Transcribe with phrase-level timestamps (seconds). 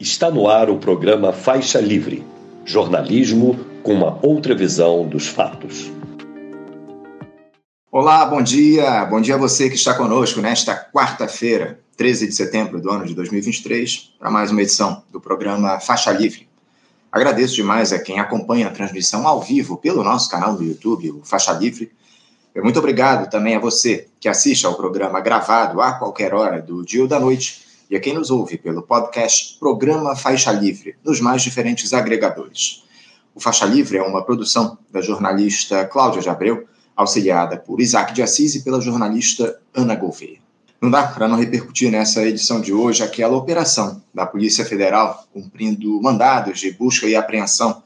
[0.00, 2.24] Está no ar o programa Faixa Livre
[2.64, 5.92] jornalismo com uma outra visão dos fatos.
[7.92, 9.04] Olá, bom dia.
[9.04, 13.14] Bom dia a você que está conosco nesta quarta-feira, 13 de setembro do ano de
[13.14, 16.48] 2023, para mais uma edição do programa Faixa Livre.
[17.12, 21.20] Agradeço demais a quem acompanha a transmissão ao vivo pelo nosso canal no YouTube, o
[21.24, 21.92] Faixa Livre.
[22.56, 27.02] Muito obrigado também a você que assiste ao programa gravado a qualquer hora do dia
[27.02, 31.42] ou da noite e a quem nos ouve pelo podcast Programa Faixa Livre, nos mais
[31.42, 32.84] diferentes agregadores.
[33.34, 38.22] O Faixa Livre é uma produção da jornalista Cláudia de Abreu, auxiliada por Isaac de
[38.22, 40.38] Assis e pela jornalista Ana Gouveia.
[40.80, 46.00] Não dá para não repercutir nessa edição de hoje aquela operação da Polícia Federal cumprindo
[46.00, 47.82] mandados de busca e apreensão.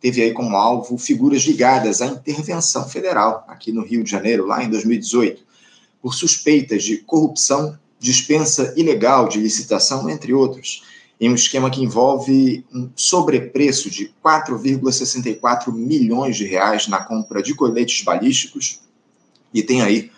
[0.00, 4.62] Teve aí como alvo figuras ligadas à intervenção federal aqui no Rio de Janeiro, lá
[4.62, 5.42] em 2018,
[6.02, 10.82] por suspeitas de corrupção dispensa ilegal de licitação, entre outros,
[11.20, 17.54] em um esquema que envolve um sobrepreço de 4,64 milhões de reais na compra de
[17.54, 18.80] coletes balísticos
[19.52, 20.10] e tem aí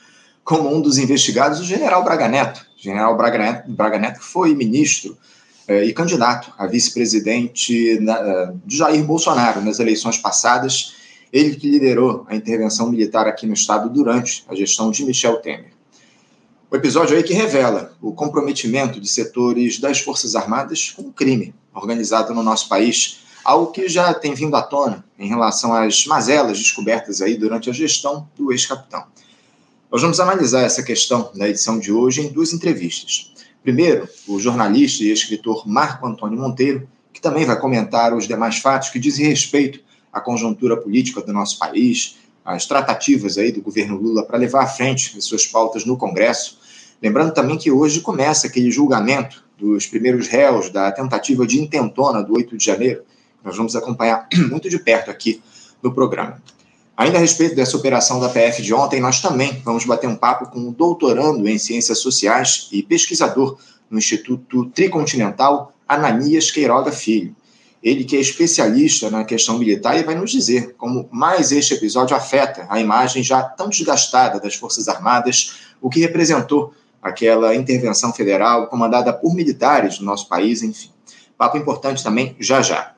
[0.43, 2.67] como um dos investigados o general Braga Neto.
[2.77, 5.17] O general Braga Neto, Braga Neto foi ministro
[5.69, 10.95] eh, e candidato a vice-presidente eh, de Jair Bolsonaro nas eleições passadas,
[11.33, 15.78] ele que liderou a intervenção militar aqui no estado durante a gestão de Michel Temer.
[16.71, 21.55] O episódio aí que revela o comprometimento de setores das Forças Armadas com o crime
[21.73, 26.59] organizado no nosso país, algo que já tem vindo à tona em relação às mazelas
[26.59, 29.05] descobertas aí durante a gestão do ex-capitão.
[29.91, 33.33] Nós vamos analisar essa questão na edição de hoje em duas entrevistas.
[33.63, 38.91] Primeiro, o jornalista e escritor Marco Antônio Monteiro, que também vai comentar os demais fatos
[38.91, 39.81] que dizem respeito
[40.13, 44.67] à conjuntura política do nosso país, as tratativas aí do governo Lula para levar à
[44.67, 46.58] frente as suas pautas no Congresso.
[47.03, 52.35] Lembrando também que hoje começa aquele julgamento dos primeiros réus da tentativa de intentona do
[52.35, 53.03] 8 de janeiro.
[53.43, 55.41] Nós vamos acompanhar muito de perto aqui
[55.83, 56.41] no programa.
[56.97, 60.51] Ainda a respeito dessa operação da PF de ontem, nós também vamos bater um papo
[60.51, 63.57] com o doutorando em Ciências Sociais e pesquisador
[63.89, 67.37] no Instituto Tricontinental, Ananias Queiroga Filho.
[67.81, 72.17] Ele que é especialista na questão militar e vai nos dizer como mais este episódio
[72.17, 78.67] afeta a imagem já tão desgastada das Forças Armadas, o que representou aquela intervenção federal
[78.67, 80.91] comandada por militares no nosso país, enfim.
[81.37, 82.95] Papo importante também já já.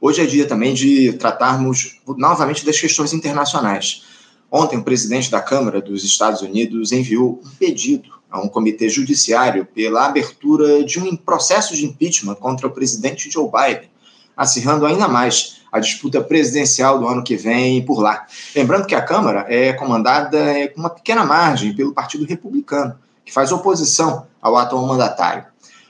[0.00, 4.04] Hoje é dia também de tratarmos novamente das questões internacionais.
[4.50, 9.64] Ontem, o presidente da Câmara dos Estados Unidos enviou um pedido a um comitê judiciário
[9.64, 13.90] pela abertura de um processo de impeachment contra o presidente Joe Biden,
[14.36, 18.26] acirrando ainda mais a disputa presidencial do ano que vem por lá.
[18.54, 23.32] Lembrando que a Câmara é comandada é, com uma pequena margem pelo Partido Republicano, que
[23.32, 25.44] faz oposição ao atual mandatário.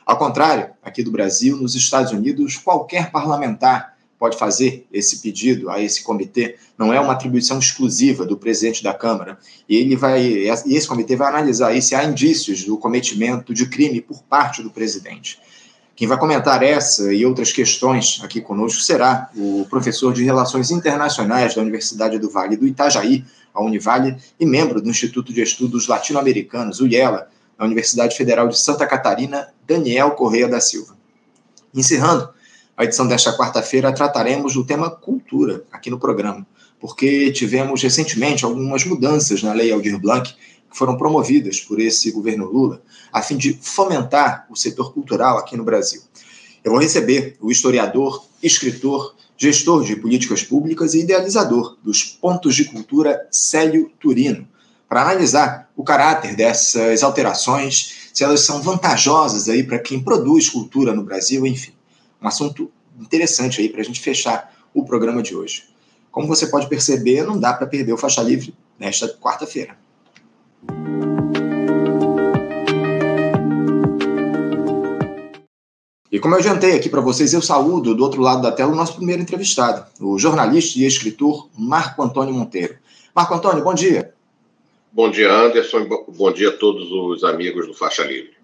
[0.04, 5.80] Ao contrário, aqui do Brasil, nos Estados Unidos, qualquer parlamentar pode fazer esse pedido a
[5.80, 9.38] esse comitê, não é uma atribuição exclusiva do presidente da Câmara.
[9.68, 14.00] E ele vai, e esse comitê vai analisar se há indícios do cometimento de crime
[14.00, 15.38] por parte do presidente.
[15.98, 21.56] Quem vai comentar essa e outras questões aqui conosco será o professor de Relações Internacionais
[21.56, 26.78] da Universidade do Vale do Itajaí, a Univale, e membro do Instituto de Estudos Latino-Americanos,
[26.78, 27.28] o IELA,
[27.58, 30.96] da Universidade Federal de Santa Catarina, Daniel Correia da Silva.
[31.74, 32.28] Encerrando
[32.76, 36.46] a edição desta quarta-feira trataremos do tema cultura aqui no programa,
[36.78, 40.32] porque tivemos recentemente algumas mudanças na Lei Aldir Blanc
[40.70, 45.56] que foram promovidas por esse governo Lula, a fim de fomentar o setor cultural aqui
[45.56, 46.02] no Brasil.
[46.62, 52.64] Eu vou receber o historiador, escritor, gestor de políticas públicas e idealizador dos Pontos de
[52.64, 54.46] Cultura, Célio Turino,
[54.88, 60.92] para analisar o caráter dessas alterações, se elas são vantajosas aí para quem produz cultura
[60.92, 61.72] no Brasil, enfim
[62.20, 65.64] um assunto interessante aí para a gente fechar o programa de hoje.
[66.10, 69.78] Como você pode perceber, não dá para perder o faixa livre nesta quarta-feira.
[76.10, 78.74] E como eu adiantei aqui para vocês, eu saúdo do outro lado da tela o
[78.74, 82.76] nosso primeiro entrevistado, o jornalista e escritor Marco Antônio Monteiro.
[83.14, 84.14] Marco Antônio, bom dia.
[84.90, 85.86] Bom dia, Anderson.
[86.16, 88.38] Bom dia a todos os amigos do Faixa Livre.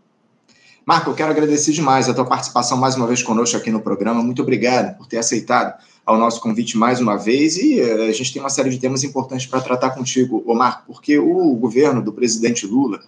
[0.85, 4.23] Marco, eu quero agradecer demais a tua participação mais uma vez conosco aqui no programa.
[4.23, 5.75] Muito obrigado por ter aceitado
[6.05, 7.57] ao nosso convite mais uma vez.
[7.57, 10.83] E eh, a gente tem uma série de temas importantes para tratar contigo, ô Marco,
[10.87, 13.01] porque o governo do presidente Lula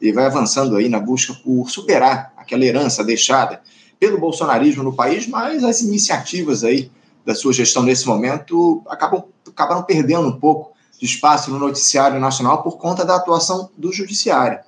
[0.00, 3.60] ele vai avançando aí na busca por superar aquela herança deixada
[3.98, 6.90] pelo bolsonarismo no país, mas as iniciativas aí
[7.24, 12.62] da sua gestão nesse momento acabam, acabaram perdendo um pouco de espaço no noticiário nacional
[12.62, 14.58] por conta da atuação do judiciário.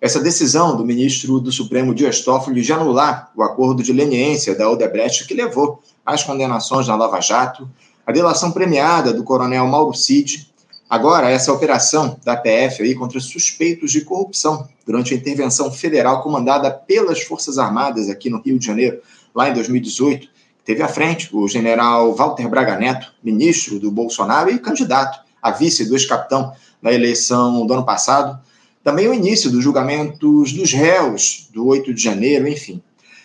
[0.00, 4.68] essa decisão do ministro do Supremo Dias Toffoli de anular o acordo de leniência da
[4.68, 7.70] Odebrecht que levou às condenações na Lava Jato,
[8.04, 10.51] a delação premiada do coronel Mauro Cid,
[10.92, 16.70] agora essa operação da PF aí contra suspeitos de corrupção durante a intervenção federal comandada
[16.70, 19.00] pelas Forças Armadas aqui no Rio de Janeiro,
[19.34, 20.28] lá em 2018,
[20.66, 25.86] teve à frente o general Walter Braga Neto, ministro do Bolsonaro e candidato a vice
[25.86, 26.52] do ex-capitão
[26.82, 28.38] na eleição do ano passado,
[28.84, 32.82] também o início dos julgamentos dos réus do 8 de janeiro, enfim.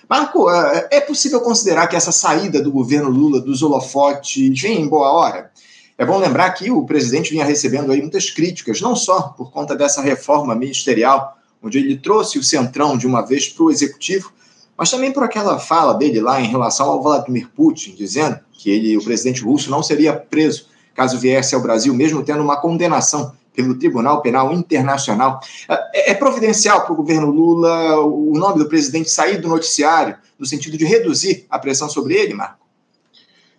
[0.09, 4.87] Marco, é, é possível considerar que essa saída do governo Lula dos holofotes vem em
[4.87, 5.51] boa hora?
[5.97, 9.75] É bom lembrar que o presidente vinha recebendo aí muitas críticas, não só por conta
[9.75, 14.31] dessa reforma ministerial, onde ele trouxe o centrão de uma vez para o executivo,
[14.77, 18.95] mas também por aquela fala dele lá em relação ao Vladimir Putin, dizendo que ele,
[18.95, 23.77] o presidente russo, não seria preso caso viesse ao Brasil, mesmo tendo uma condenação pelo
[23.77, 25.39] Tribunal Penal Internacional.
[25.67, 30.45] É, é providencial para o governo Lula o nome do presidente sair do noticiário, no
[30.45, 32.65] sentido de reduzir a pressão sobre ele, Marco?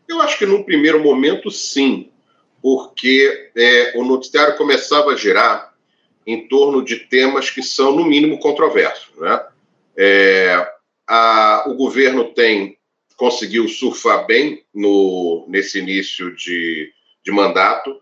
[0.08, 2.08] Eu acho que num primeiro momento, sim,
[2.62, 5.74] porque é, o noticiário começava a girar
[6.26, 9.08] em torno de temas que são, no mínimo, controversos.
[9.16, 9.46] Né?
[9.96, 10.72] É,
[11.06, 12.78] a, o governo tem
[13.18, 16.92] conseguiu surfar bem no, nesse início de,
[17.24, 18.00] de mandato,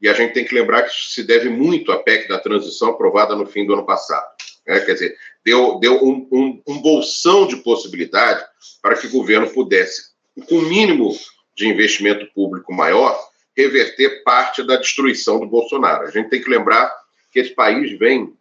[0.00, 2.90] e a gente tem que lembrar que isso se deve muito à PEC da transição
[2.90, 4.28] aprovada no fim do ano passado.
[4.66, 4.78] Né?
[4.80, 8.44] Quer dizer, deu, deu um, um, um bolsão de possibilidade
[8.82, 10.10] para que o governo pudesse,
[10.46, 11.18] com o mínimo
[11.56, 13.18] de investimento público maior,
[13.62, 16.06] reverter parte da destruição do Bolsonaro.
[16.06, 16.94] A gente tem que lembrar
[17.32, 18.32] que esse país vem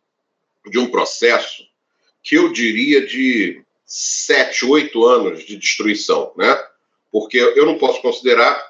[0.65, 1.63] de um processo
[2.23, 6.57] que eu diria de sete, oito anos de destruição, né?
[7.11, 8.61] Porque eu não posso considerar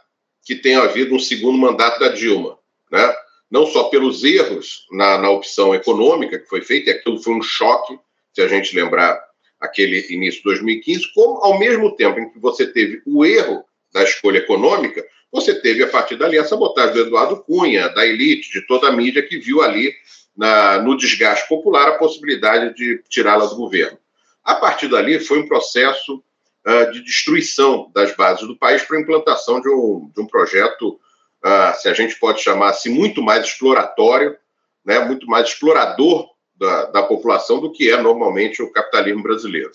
[0.46, 2.58] que tenha havido um segundo mandato da Dilma
[2.92, 3.16] né?
[3.50, 7.42] não só pelos erros na, na opção econômica que foi feita, e aquilo foi um
[7.42, 7.98] choque,
[8.34, 9.22] se a gente lembrar
[9.60, 14.04] aquele início de 2015, como ao mesmo tempo em que você teve o erro da
[14.04, 18.66] escolha econômica, você teve a partir dali a sabotagem do Eduardo Cunha, da elite, de
[18.66, 19.94] toda a mídia que viu ali
[20.36, 23.98] na, no desgaste popular a possibilidade de tirá-la do governo.
[24.44, 26.24] A partir dali foi um processo
[26.66, 31.00] uh, de destruição das bases do país para a implantação de um, de um projeto
[31.44, 34.38] uh, se a gente pode chamar assim, muito mais exploratório,
[34.86, 39.72] né, muito mais explorador da, da população do que é normalmente o capitalismo brasileiro.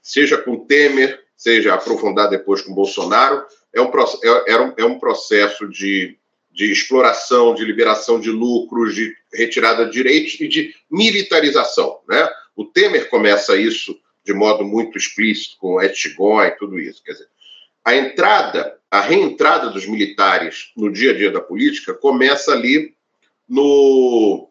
[0.00, 3.44] Seja com Temer, seja aprofundar depois com Bolsonaro,
[3.76, 3.90] é um,
[4.46, 6.16] é, é, um, processo de,
[6.50, 12.00] de exploração, de liberação de lucros, de retirada de direitos e de militarização.
[12.08, 12.28] Né?
[12.56, 17.02] O Temer começa isso de modo muito explícito, com Etchigon e tudo isso.
[17.04, 17.28] Quer dizer,
[17.84, 22.94] a entrada, a reentrada dos militares no dia a dia da política começa ali
[23.48, 24.48] no,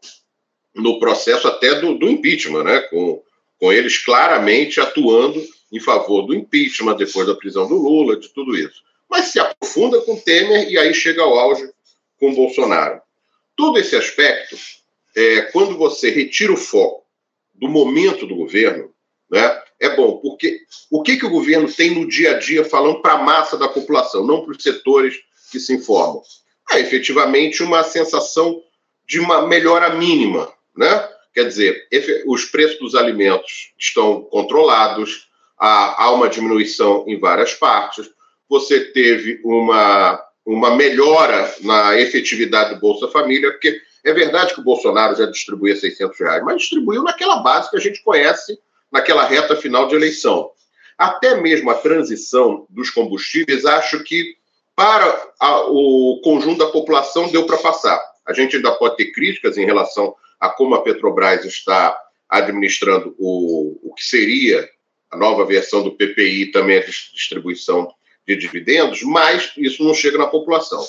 [0.74, 2.80] no processo até do, do impeachment, né?
[2.82, 3.22] com,
[3.60, 8.56] com eles claramente atuando em favor do impeachment, depois da prisão do Lula, de tudo
[8.56, 8.86] isso.
[9.16, 11.70] Mas se aprofunda com Temer e aí chega ao auge
[12.20, 13.00] com Bolsonaro.
[13.56, 14.58] Todo esse aspecto,
[15.16, 17.06] é, quando você retira o foco
[17.54, 18.94] do momento do governo,
[19.32, 20.60] né, é bom, porque
[20.92, 23.70] o que, que o governo tem no dia a dia falando para a massa da
[23.70, 25.16] população, não para os setores
[25.50, 26.22] que se informam?
[26.72, 28.62] É efetivamente uma sensação
[29.08, 31.10] de uma melhora mínima, né?
[31.34, 31.88] Quer dizer,
[32.26, 38.10] os preços dos alimentos estão controlados, há, uma diminuição em várias partes,
[38.50, 44.64] você teve uma, uma melhora na efetividade do Bolsa Família, porque é verdade que o
[44.64, 48.58] Bolsonaro já distribuía 600 reais, mas distribuiu naquela base que a gente conhece
[48.92, 50.52] naquela reta final de eleição.
[50.98, 54.36] Até mesmo a transição dos combustíveis, acho que
[54.76, 58.02] para a, o conjunto da população deu para passar.
[58.26, 61.98] A gente ainda pode ter críticas em relação a como a Petrobras está
[62.30, 64.68] administrando o, o que seria
[65.12, 67.92] a nova versão do PPI, também a distribuição
[68.28, 70.84] de dividendos, mas isso não chega na população.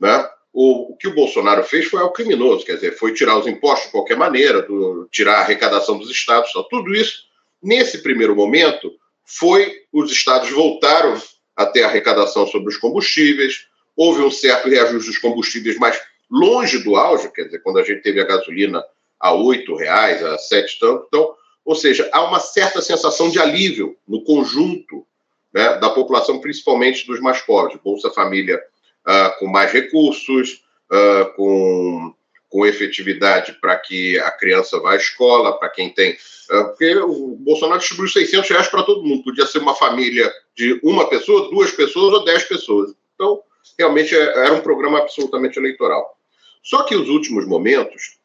[0.00, 0.28] Né?
[0.52, 3.86] O, o, que o Bolsonaro fez foi ao criminoso, quer dizer, foi tirar os impostos
[3.86, 7.30] de qualquer maneira, do, tirar a arrecadação dos estados, tudo isso
[7.62, 8.92] Nesse primeiro momento,
[9.24, 11.20] foi os estados voltaram
[11.54, 16.96] a ter arrecadação sobre os combustíveis, houve um certo reajuste dos combustíveis, mas longe do
[16.96, 18.82] auge, quer dizer, quando a gente teve a gasolina
[19.20, 23.96] a R$ reais, a sete tanto, então, ou seja, há uma certa sensação de alívio
[24.08, 25.06] no conjunto
[25.52, 28.60] né, da população, principalmente dos mais pobres, Bolsa Família
[29.06, 32.14] uh, com mais recursos, uh, com
[32.48, 36.14] com efetividade para que a criança vá à escola, para quem tem.
[36.50, 39.24] É, porque o Bolsonaro distribuiu 600 reais para todo mundo.
[39.24, 42.92] Podia ser uma família de uma pessoa, duas pessoas ou dez pessoas.
[43.14, 43.40] Então,
[43.78, 46.14] realmente é, era um programa absolutamente eleitoral.
[46.62, 48.18] Só que os últimos momentos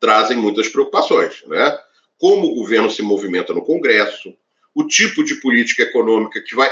[0.00, 1.44] trazem muitas preocupações.
[1.46, 1.78] Né?
[2.18, 4.34] como o governo se movimenta no Congresso,
[4.74, 6.70] o tipo de política econômica que vai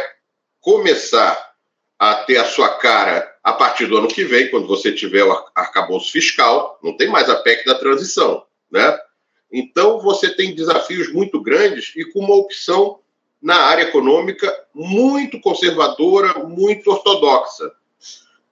[0.61, 1.52] começar
[1.99, 5.47] a ter a sua cara a partir do ano que vem, quando você tiver o
[5.54, 8.99] arcabouço fiscal, não tem mais a PEC da transição, né?
[9.52, 13.00] Então você tem desafios muito grandes e com uma opção
[13.40, 17.71] na área econômica muito conservadora, muito ortodoxa,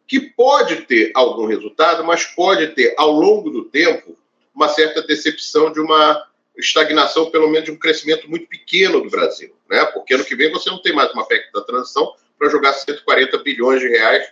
[0.06, 4.18] que pode ter algum resultado, mas pode ter ao longo do tempo
[4.52, 6.26] uma certa decepção de uma
[6.56, 9.84] estagnação, pelo menos de um crescimento muito pequeno do Brasil, né?
[9.86, 13.38] Porque ano que vem você não tem mais uma PEC da transição para jogar 140
[13.38, 14.30] bilhões de reais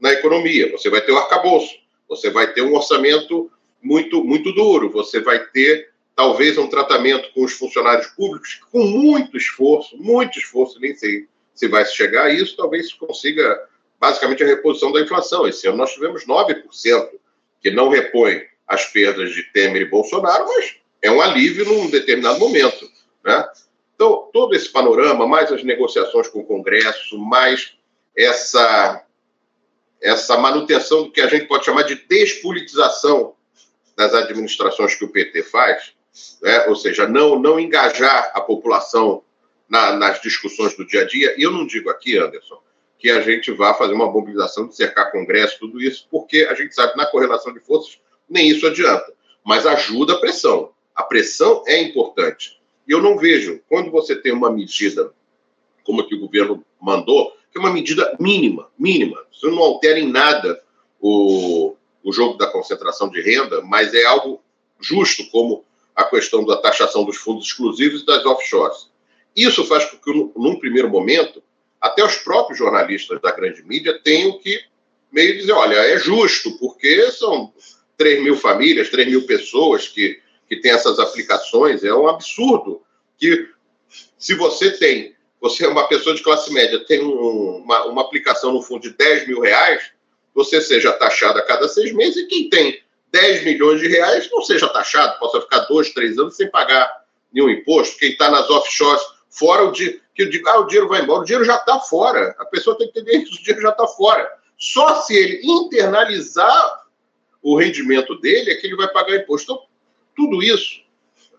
[0.00, 0.70] na economia.
[0.72, 1.74] Você vai ter o arcabouço,
[2.08, 3.50] você vai ter um orçamento
[3.82, 9.36] muito muito duro, você vai ter talvez um tratamento com os funcionários públicos com muito
[9.36, 13.68] esforço, muito esforço, nem sei se vai chegar a isso, talvez consiga
[14.00, 15.46] basicamente a reposição da inflação.
[15.46, 17.08] Esse ano nós tivemos 9%,
[17.60, 22.38] que não repõe as perdas de Temer e Bolsonaro, mas é um alívio num determinado
[22.38, 22.88] momento.
[23.24, 23.48] Né?
[23.94, 27.74] Então, todo esse panorama, mais as negociações com o Congresso, mais
[28.16, 29.04] essa,
[30.00, 33.34] essa manutenção do que a gente pode chamar de despolitização
[33.96, 35.92] das administrações que o PT faz,
[36.40, 36.66] né?
[36.66, 39.22] ou seja, não, não engajar a população
[39.68, 41.34] na, nas discussões do dia a dia.
[41.36, 42.60] E eu não digo aqui, Anderson,
[42.98, 46.74] que a gente vá fazer uma mobilização de cercar Congresso, tudo isso, porque a gente
[46.74, 49.12] sabe que na correlação de forças nem isso adianta.
[49.44, 50.72] Mas ajuda a pressão.
[50.98, 52.58] A pressão é importante.
[52.84, 55.12] E eu não vejo, quando você tem uma medida
[55.84, 60.00] como a que o governo mandou, que é uma medida mínima, mínima, isso não altera
[60.00, 60.60] em nada
[61.00, 64.42] o, o jogo da concentração de renda, mas é algo
[64.80, 65.64] justo, como
[65.94, 68.90] a questão da taxação dos fundos exclusivos e das offshores.
[69.36, 71.40] Isso faz com que, num primeiro momento,
[71.80, 74.60] até os próprios jornalistas da grande mídia tenham que
[75.12, 77.52] meio dizer, olha, é justo, porque são
[77.96, 82.82] 3 mil famílias, 3 mil pessoas que, que têm essas aplicações, é um absurdo
[83.16, 83.48] que
[84.16, 88.52] se você tem, você é uma pessoa de classe média, tem um, uma, uma aplicação
[88.52, 89.90] no fundo de 10 mil reais,
[90.34, 94.42] você seja taxado a cada seis meses e quem tem 10 milhões de reais não
[94.42, 97.98] seja taxado, possa ficar dois, três anos sem pagar nenhum imposto.
[97.98, 101.24] Quem está nas offshores, fora o dinheiro, que digo, ah, o dinheiro vai embora, o
[101.24, 102.34] dinheiro já está fora.
[102.38, 104.30] A pessoa tem que entender que o dinheiro já está fora.
[104.56, 106.82] Só se ele internalizar
[107.42, 109.52] o rendimento dele é que ele vai pagar imposto.
[109.52, 109.67] Então,
[110.18, 110.80] tudo isso.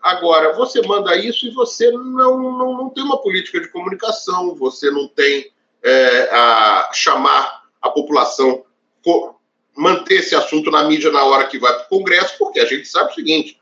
[0.02, 4.90] Agora, você manda isso e você não, não, não tem uma política de comunicação, você
[4.90, 8.64] não tem é, a chamar a população,
[9.76, 12.88] manter esse assunto na mídia na hora que vai para o Congresso, porque a gente
[12.88, 13.60] sabe o seguinte: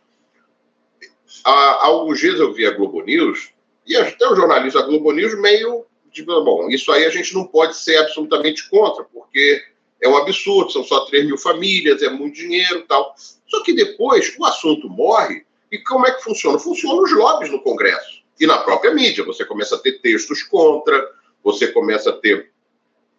[1.44, 3.50] há alguns dias eu vi a Globo News
[3.84, 7.44] e até o jornalista da Globo News meio de, bom, isso aí a gente não
[7.44, 9.60] pode ser absolutamente contra, porque
[10.00, 13.14] é um absurdo, são só 3 mil famílias, é muito dinheiro tal.
[13.48, 16.58] Só que depois o assunto morre e como é que funciona?
[16.58, 19.24] Funciona os lobbies no Congresso e na própria mídia.
[19.24, 21.10] Você começa a ter textos contra,
[21.42, 22.50] você começa a ter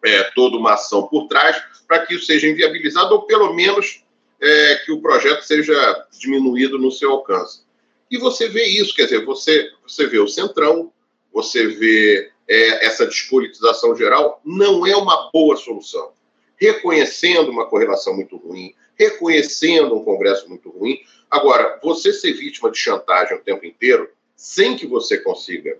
[0.04, 4.04] é, toda uma ação por trás para que isso seja inviabilizado ou pelo menos
[4.40, 7.64] é, que o projeto seja diminuído no seu alcance.
[8.10, 10.92] E você vê isso, quer dizer, você, você vê o centrão,
[11.32, 16.12] você vê é, essa despolitização geral, não é uma boa solução.
[16.60, 21.00] Reconhecendo uma correlação muito ruim, reconhecendo um Congresso muito ruim.
[21.30, 25.78] Agora, você ser vítima de chantagem o tempo inteiro, sem que você consiga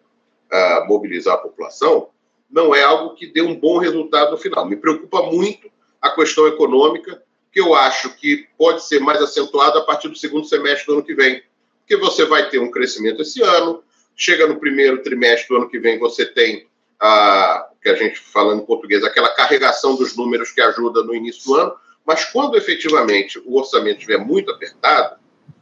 [0.52, 2.10] uh, mobilizar a população,
[2.50, 4.66] não é algo que dê um bom resultado no final.
[4.66, 5.70] Me preocupa muito
[6.02, 7.22] a questão econômica,
[7.52, 11.04] que eu acho que pode ser mais acentuada a partir do segundo semestre do ano
[11.04, 11.44] que vem
[11.90, 13.84] porque você vai ter um crescimento esse ano,
[14.16, 16.68] chega no primeiro trimestre do ano que vem, você tem
[17.00, 21.44] a que a gente falando em português, aquela carregação dos números que ajuda no início
[21.46, 21.74] do ano,
[22.06, 25.18] mas quando efetivamente o orçamento estiver muito apertado,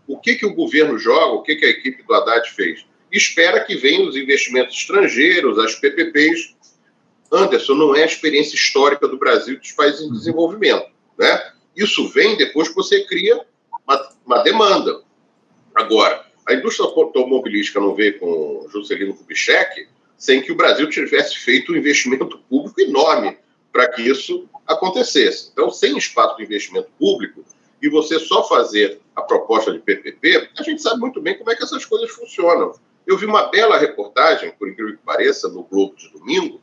[0.08, 2.86] o que, que o governo joga, o que, que a equipe do Haddad fez?
[3.12, 6.56] Espera que venham os investimentos estrangeiros, as PPPs.
[7.32, 10.88] Anderson, não é a experiência histórica do Brasil dos países em desenvolvimento.
[11.18, 11.52] Né?
[11.76, 13.46] Isso vem depois que você cria
[13.86, 15.02] uma, uma demanda.
[15.76, 21.72] Agora, a indústria automobilística não veio com Juscelino Kubitschek sem que o Brasil tivesse feito
[21.72, 23.38] um investimento público enorme
[23.72, 25.50] para que isso acontecesse.
[25.54, 27.46] Então, sem espaço de investimento público
[27.82, 31.56] e você só fazer a proposta de PPP, a gente sabe muito bem como é
[31.56, 32.74] que essas coisas funcionam.
[33.06, 36.60] Eu vi uma bela reportagem, por incrível que pareça, no Globo de domingo,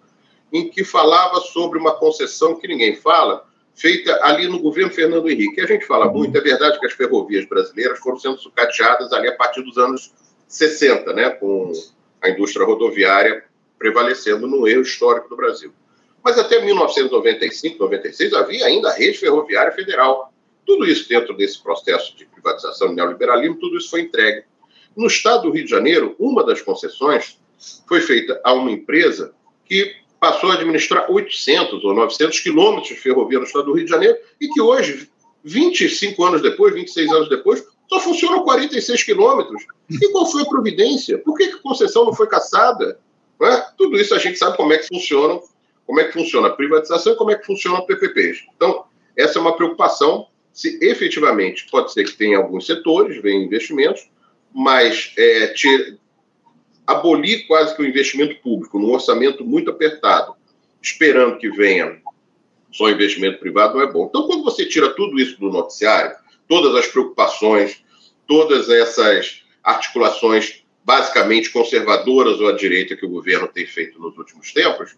[0.52, 5.60] em que falava sobre uma concessão que ninguém fala, feita ali no governo Fernando Henrique.
[5.60, 9.36] A gente fala muito, é verdade que as ferrovias brasileiras foram sendo sucateadas ali a
[9.36, 10.12] partir dos anos
[10.48, 11.72] 60, né, com
[12.24, 13.44] a indústria rodoviária
[13.78, 15.70] prevalecendo no erro histórico do Brasil.
[16.22, 20.32] Mas até 1995, 96 havia ainda a rede ferroviária federal.
[20.64, 24.44] Tudo isso dentro desse processo de privatização e neoliberalismo, tudo isso foi entregue.
[24.96, 27.38] No estado do Rio de Janeiro, uma das concessões
[27.86, 29.34] foi feita a uma empresa
[29.66, 33.90] que passou a administrar 800 ou 900 quilômetros de ferrovia no estado do Rio de
[33.90, 35.10] Janeiro e que hoje,
[35.42, 39.64] 25 anos depois, 26 anos depois, só funcionam 46 quilômetros.
[39.90, 41.18] E qual foi a providência?
[41.18, 42.98] Por que, a concessão não foi caçada?
[43.38, 43.68] Não é?
[43.76, 45.40] Tudo isso a gente sabe como é que funciona,
[45.86, 48.44] como é que funciona a privatização e como é que funciona a PPPs.
[48.56, 48.84] Então,
[49.16, 54.08] essa é uma preocupação se efetivamente pode ser que tenha alguns setores, venham investimentos,
[54.54, 55.52] mas é,
[56.86, 60.34] abolir quase que o investimento público num orçamento muito apertado,
[60.80, 62.00] esperando que venha
[62.70, 64.06] só investimento privado, não é bom.
[64.06, 66.16] Então, quando você tira tudo isso do noticiário,
[66.54, 67.82] todas as preocupações,
[68.28, 74.52] todas essas articulações basicamente conservadoras ou à direita que o governo tem feito nos últimos
[74.52, 74.94] tempos,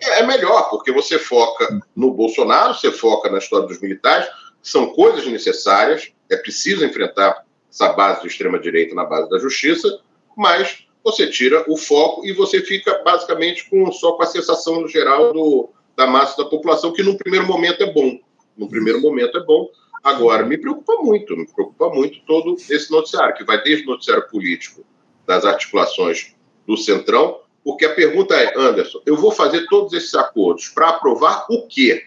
[0.00, 4.26] é melhor, porque você foca no Bolsonaro, você foca na história dos militares,
[4.60, 10.00] são coisas necessárias, é preciso enfrentar essa base do extrema-direita na base da justiça,
[10.36, 15.32] mas você tira o foco e você fica basicamente com, só com a sensação geral
[15.32, 18.18] do, da massa da população, que no primeiro momento é bom.
[18.56, 19.68] No primeiro momento é bom.
[20.02, 24.28] Agora, me preocupa muito, me preocupa muito todo esse noticiário, que vai desde o noticiário
[24.28, 24.84] político
[25.26, 26.34] das articulações
[26.66, 31.46] do Centrão, porque a pergunta é, Anderson, eu vou fazer todos esses acordos para aprovar
[31.50, 32.04] o quê?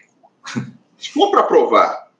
[0.96, 2.10] Se for para aprovar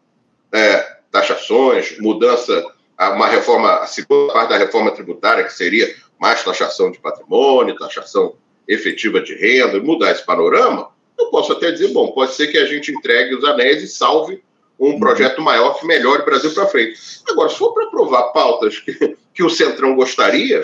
[0.53, 2.65] é, taxações, mudança,
[2.99, 8.35] uma reforma, a segunda parte da reforma tributária, que seria mais taxação de patrimônio, taxação
[8.69, 12.67] efetiva de renda, mudar esse panorama, eu posso até dizer, bom, pode ser que a
[12.67, 14.43] gente entregue os anéis e salve
[14.81, 16.99] um projeto maior que melhore o Brasil para frente.
[17.29, 20.63] Agora, se for para aprovar pautas que, que o Centrão gostaria,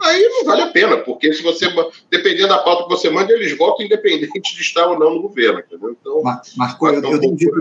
[0.00, 1.66] aí não vale a pena, porque se você,
[2.10, 5.60] dependendo da pauta que você manda, eles votam independente de estar ou não no governo,
[5.60, 5.96] entendeu?
[5.98, 6.22] Então,
[6.56, 7.56] Marco, eu, eu, tenho dito,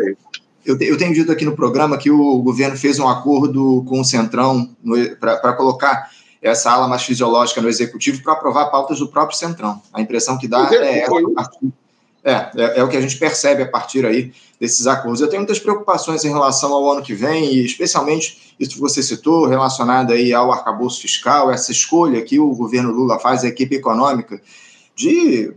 [0.65, 4.05] eu, eu, tenho dito aqui no programa que o governo fez um acordo com o
[4.05, 4.75] Centrão
[5.19, 6.10] para colocar
[6.41, 9.81] essa ala mais fisiológica no executivo para aprovar pautas do próprio Centrão.
[9.93, 11.05] A impressão que dá é, é,
[12.24, 15.20] é, é, é, o que a gente percebe a partir aí desses acordos.
[15.20, 19.04] Eu tenho muitas preocupações em relação ao ano que vem, e especialmente isso que você
[19.04, 23.76] citou, relacionado aí ao arcabouço fiscal, essa escolha que o governo Lula faz, a equipe
[23.76, 24.41] econômica,
[24.95, 25.54] de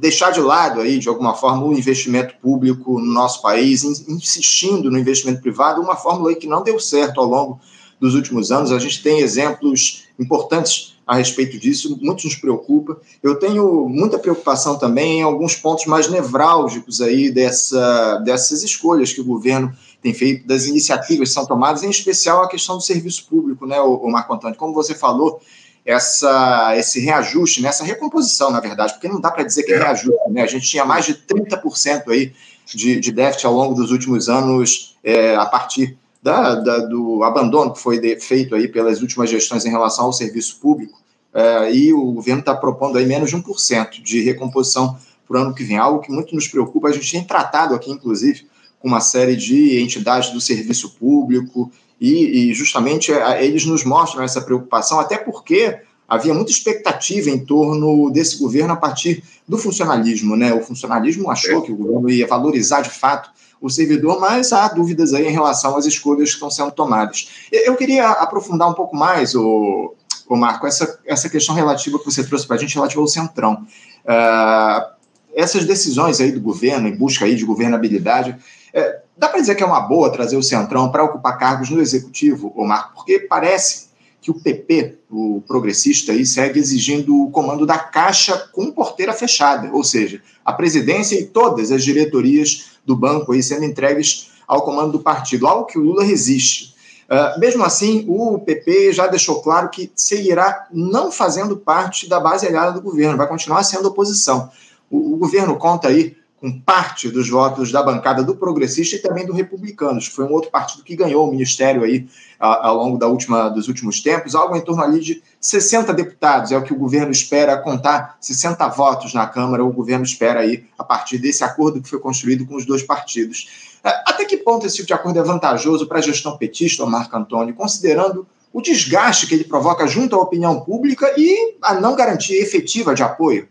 [0.00, 4.98] deixar de lado aí, de alguma forma, o investimento público no nosso país, insistindo no
[4.98, 7.60] investimento privado, uma fórmula que não deu certo ao longo
[8.00, 8.72] dos últimos anos.
[8.72, 12.96] A gente tem exemplos importantes a respeito disso, muito nos preocupa.
[13.20, 19.20] Eu tenho muita preocupação também em alguns pontos mais nevrálgicos aí dessa, dessas escolhas que
[19.20, 23.26] o governo tem feito, das iniciativas que são tomadas, em especial a questão do serviço
[23.28, 24.56] público, né, o, Marco Antônio?
[24.56, 25.40] Como você falou,
[25.84, 29.78] essa, esse reajuste, né, essa recomposição, na verdade, porque não dá para dizer que é
[29.78, 30.42] reajuste, né?
[30.42, 32.32] A gente tinha mais de 30% aí
[32.66, 37.72] de, de déficit ao longo dos últimos anos, é, a partir da, da, do abandono
[37.72, 41.00] que foi feito aí pelas últimas gestões em relação ao serviço público,
[41.32, 45.54] é, e o governo está propondo aí menos de 1% de recomposição para o ano
[45.54, 46.88] que vem, algo que muito nos preocupa.
[46.88, 48.46] A gente tem tratado aqui, inclusive,
[48.80, 54.24] com uma série de entidades do serviço público, e, e justamente é, eles nos mostram
[54.24, 55.78] essa preocupação, até porque
[56.08, 60.52] havia muita expectativa em torno desse governo a partir do funcionalismo, né?
[60.52, 63.30] O funcionalismo achou que o governo ia valorizar de fato
[63.60, 67.28] o servidor, mas há dúvidas aí em relação às escolhas que estão sendo tomadas.
[67.52, 69.94] Eu queria aprofundar um pouco mais, o,
[70.28, 73.66] o Marco, essa, essa questão relativa que você trouxe para a gente, relativa ao Centrão.
[74.04, 75.00] Uh,
[75.34, 78.36] essas decisões aí do governo, em busca aí de governabilidade,
[78.72, 81.80] é, dá para dizer que é uma boa trazer o Centrão para ocupar cargos no
[81.80, 82.94] Executivo, o Marco?
[82.94, 88.70] Porque parece que o PP, o progressista, aí, segue exigindo o comando da Caixa com
[88.70, 94.30] porteira fechada, ou seja, a presidência e todas as diretorias do banco aí sendo entregues
[94.46, 96.74] ao comando do partido, algo que o Lula resiste.
[97.10, 102.46] Uh, mesmo assim, o PP já deixou claro que seguirá não fazendo parte da base
[102.46, 104.50] aliada do governo, vai continuar sendo oposição.
[104.88, 109.26] O, o governo conta aí com parte dos votos da bancada do Progressista e também
[109.26, 113.06] do Republicanos, que foi um outro partido que ganhou o ministério aí ao longo da
[113.06, 116.78] última, dos últimos tempos, algo em torno ali de 60 deputados, é o que o
[116.78, 121.82] governo espera contar, 60 votos na Câmara, o governo espera aí, a partir desse acordo
[121.82, 123.76] que foi construído com os dois partidos.
[123.84, 127.14] É, até que ponto esse tipo de acordo é vantajoso para a gestão petista, Marco
[127.14, 132.40] Antônio, considerando o desgaste que ele provoca junto à opinião pública e a não garantia
[132.40, 133.46] efetiva de apoio?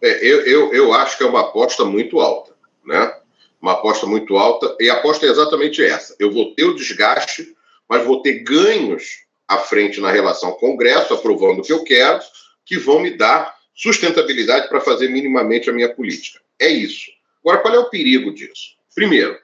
[0.00, 3.14] É, eu, eu, eu acho que é uma aposta muito alta, né?
[3.60, 6.14] Uma aposta muito alta, e a aposta é exatamente essa.
[6.18, 7.56] Eu vou ter o desgaste,
[7.88, 12.20] mas vou ter ganhos à frente na relação Congresso, aprovando o que eu quero,
[12.64, 16.40] que vão me dar sustentabilidade para fazer minimamente a minha política.
[16.58, 17.10] É isso.
[17.40, 18.76] Agora, qual é o perigo disso?
[18.94, 19.38] Primeiro,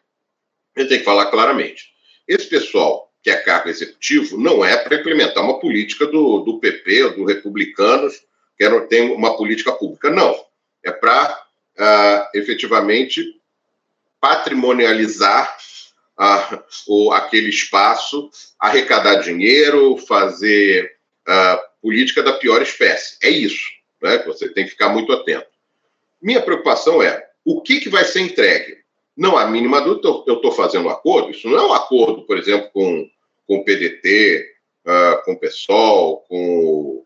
[0.76, 1.92] gente tem que falar claramente.
[2.26, 7.10] Esse pessoal que é cargo executivo, não é para implementar uma política do, do PP,
[7.10, 8.22] do Republicanos,
[8.56, 10.10] que não tem uma política pública.
[10.10, 10.34] Não.
[10.82, 11.44] É para
[11.78, 13.40] uh, efetivamente
[14.20, 15.56] patrimonializar
[16.18, 20.96] uh, o, aquele espaço, arrecadar dinheiro, fazer
[21.28, 23.16] uh, política da pior espécie.
[23.22, 23.64] É isso.
[24.02, 24.18] Né?
[24.26, 25.46] Você tem que ficar muito atento.
[26.20, 28.78] Minha preocupação é o que, que vai ser entregue.
[29.16, 31.30] Não há mínima dúvida, eu estou fazendo um acordo.
[31.30, 33.08] Isso não é um acordo, por exemplo, com,
[33.46, 34.46] com o PDT,
[34.86, 37.03] uh, com o PSOL, com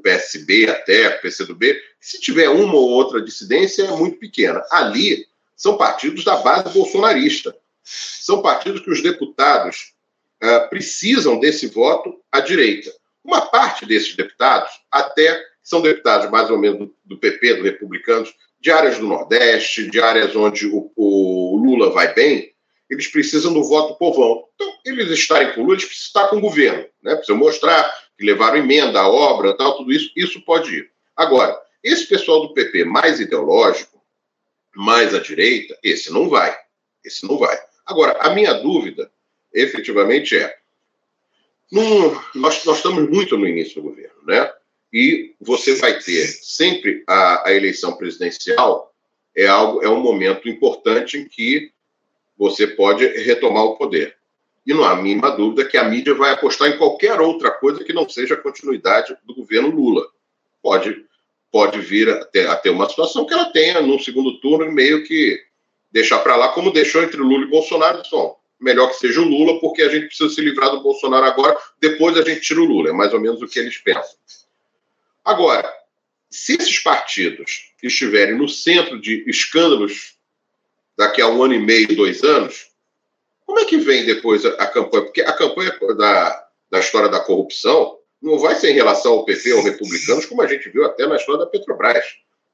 [0.00, 1.80] PSB até, PCdoB.
[2.00, 4.62] Se tiver uma ou outra dissidência, é muito pequena.
[4.70, 7.54] Ali são partidos da base bolsonarista.
[7.82, 9.92] São partidos que os deputados
[10.42, 12.90] uh, precisam desse voto à direita.
[13.24, 18.34] Uma parte desses deputados até são deputados mais ou menos do, do PP, do Republicanos,
[18.60, 22.52] de áreas do Nordeste, de áreas onde o, o, Lula vai bem,
[22.88, 24.44] eles precisam do voto povão.
[24.54, 27.14] Então, eles estarem com o Lula, eles precisam estar com o governo, né?
[27.14, 30.90] precisam mostrar que levaram emenda, a obra, tal, tudo isso, isso pode ir.
[31.16, 33.98] Agora, esse pessoal do PP mais ideológico,
[34.76, 36.54] mais à direita, esse não vai.
[37.02, 37.58] Esse não vai.
[37.86, 39.10] Agora, a minha dúvida,
[39.54, 40.54] efetivamente, é:
[41.72, 44.52] num, nós, nós estamos muito no início do governo, né?
[44.92, 48.92] e você vai ter sempre a, a, eleição presidencial
[49.34, 51.72] é algo é um momento importante em que
[52.36, 54.19] você pode retomar o poder
[54.66, 57.82] e não há a mínima dúvida que a mídia vai apostar em qualquer outra coisa
[57.82, 60.06] que não seja a continuidade do governo Lula.
[60.62, 61.04] Pode
[61.50, 65.04] pode vir a ter, a ter uma situação que ela tenha no segundo turno meio
[65.04, 65.42] que
[65.90, 68.38] deixar para lá como deixou entre Lula e Bolsonaro só.
[68.60, 72.16] Melhor que seja o Lula porque a gente precisa se livrar do Bolsonaro agora depois
[72.16, 72.90] a gente tira o Lula.
[72.90, 74.16] É mais ou menos o que eles pensam.
[75.24, 75.72] Agora,
[76.30, 80.14] se esses partidos estiverem no centro de escândalos
[80.96, 82.69] daqui a um ano e meio, dois anos,
[83.50, 85.02] como é que vem depois a, campanha?
[85.02, 89.54] Porque a campanha da, da história da corrupção não vai ser em relação ao PP
[89.54, 92.04] ou republicanos, como a gente viu até na história da Petrobras.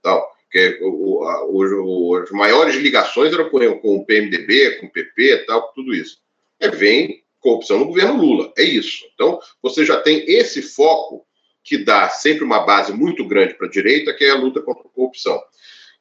[0.00, 4.90] Tal, que o, a, o, as maiores ligações eram com, com o PMDB, com o
[4.90, 6.16] PP, tal, tudo isso.
[6.58, 9.04] É, vem corrupção no governo Lula, é isso.
[9.12, 11.26] Então, você já tem esse foco
[11.62, 14.88] que dá sempre uma base muito grande para a direita, que é a luta contra
[14.88, 15.38] a corrupção.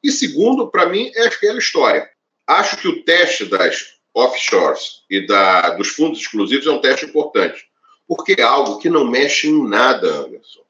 [0.02, 2.08] E segundo, para mim, é aquela história.
[2.46, 7.68] Acho que o teste das offshores e da, dos fundos exclusivos é um teste importante,
[8.08, 10.62] porque é algo que não mexe em nada, Anderson.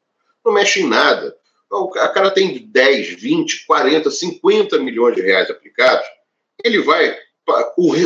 [0.44, 1.37] Não mexe em nada.
[1.70, 6.06] O cara tem 10, 20, 40, 50 milhões de reais aplicados,
[6.64, 7.16] ele vai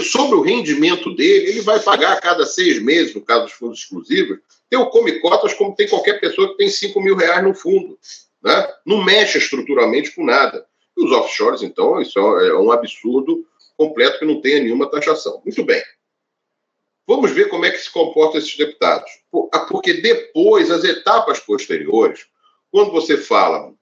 [0.02, 3.78] sobre o rendimento dele, ele vai pagar a cada seis meses, no caso dos fundos
[3.78, 7.54] exclusivos, tem o come cotas como tem qualquer pessoa que tem 5 mil reais no
[7.54, 7.98] fundo.
[8.42, 8.72] Né?
[8.84, 10.66] Não mexe estruturalmente com nada.
[10.96, 13.46] E os offshores, então, isso é um absurdo
[13.80, 15.40] completo que não tenha nenhuma taxação.
[15.42, 15.82] Muito bem.
[17.06, 19.10] Vamos ver como é que se comportam esses deputados.
[19.50, 22.26] Ah, porque depois, as etapas posteriores,
[22.70, 23.72] quando você fala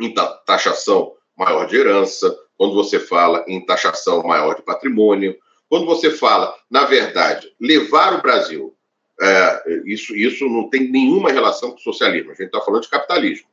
[0.00, 0.12] em
[0.44, 6.52] taxação maior de herança, quando você fala em taxação maior de patrimônio, quando você fala,
[6.68, 8.74] na verdade, levar o Brasil,
[9.20, 12.88] é, isso, isso não tem nenhuma relação com o socialismo, a gente está falando de
[12.88, 13.46] capitalismo.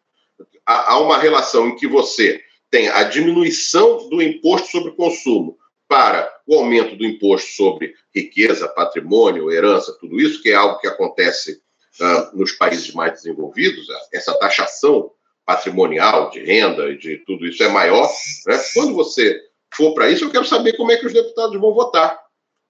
[0.65, 5.57] Há, há uma relação em que você tem a diminuição do imposto sobre consumo
[5.95, 10.87] para o aumento do imposto sobre riqueza, patrimônio, herança, tudo isso, que é algo que
[10.87, 11.61] acontece
[12.01, 15.09] uh, nos países mais desenvolvidos, essa taxação
[15.45, 18.11] patrimonial, de renda e de tudo isso é maior,
[18.45, 18.61] né?
[18.73, 19.39] quando você
[19.73, 22.19] for para isso, eu quero saber como é que os deputados vão votar.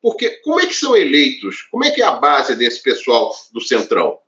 [0.04, 1.64] Porque como é que são eleitos?
[1.72, 4.20] Como é que é a base desse pessoal do Centrão?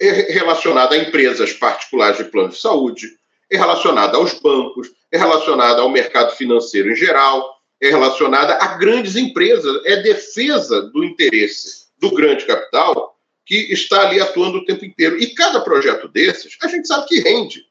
[0.00, 3.08] É, é relacionada a empresas particulares de plano de saúde,
[3.50, 7.53] é relacionada aos bancos, é relacionada ao mercado financeiro em geral,
[7.90, 14.58] relacionada a grandes empresas, é defesa do interesse do grande capital que está ali atuando
[14.58, 15.18] o tempo inteiro.
[15.18, 17.66] E cada projeto desses, a gente sabe que rende,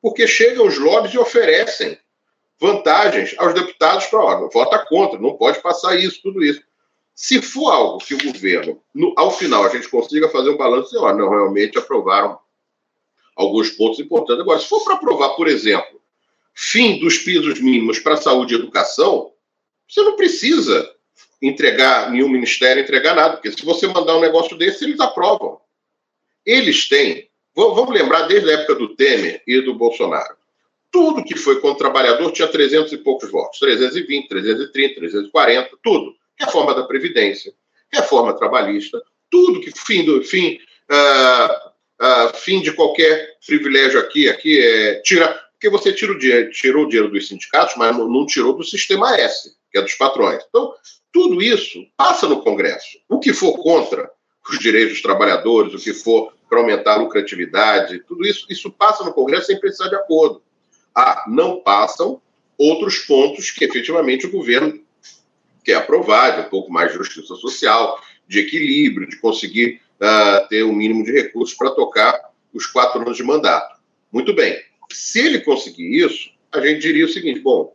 [0.00, 1.98] porque chegam os lobbies e oferecem
[2.60, 6.62] vantagens aos deputados para, ó, vota contra, não pode passar isso, tudo isso.
[7.14, 10.94] Se for algo que o governo, no, ao final, a gente consiga fazer um balanço
[10.94, 12.38] e, ó, não, realmente aprovaram
[13.34, 14.42] alguns pontos importantes.
[14.42, 16.00] Agora, se for para aprovar, por exemplo,
[16.54, 19.29] fim dos pisos mínimos para saúde e educação,
[19.90, 20.88] você não precisa
[21.42, 25.58] entregar, nenhum ministério entregar nada, porque se você mandar um negócio desse, eles aprovam.
[26.46, 30.36] Eles têm, vamos lembrar desde a época do Temer e do Bolsonaro,
[30.90, 36.14] tudo que foi contra o trabalhador tinha 300 e poucos votos, 320, 330, 340, tudo.
[36.38, 37.52] Reforma da Previdência,
[37.92, 39.00] reforma trabalhista,
[39.30, 40.58] tudo que fim do fim,
[40.90, 41.70] uh,
[42.02, 46.84] uh, fim de qualquer privilégio aqui, aqui é tirar, porque você tira o dinheiro, tirou
[46.84, 50.42] o dinheiro dos sindicatos, mas não, não tirou do sistema S, que é dos patrões.
[50.48, 50.72] Então,
[51.12, 52.98] tudo isso passa no Congresso.
[53.08, 54.10] O que for contra
[54.48, 59.04] os direitos dos trabalhadores, o que for para aumentar a lucratividade, tudo isso, isso passa
[59.04, 60.42] no Congresso sem precisar de acordo.
[60.94, 62.20] Ah, não passam
[62.58, 64.80] outros pontos que efetivamente o governo
[65.64, 70.62] quer aprovar, de um pouco mais de justiça social, de equilíbrio, de conseguir uh, ter
[70.62, 73.78] o um mínimo de recursos para tocar os quatro anos de mandato.
[74.12, 74.60] Muito bem.
[74.90, 77.74] Se ele conseguir isso, a gente diria o seguinte: bom,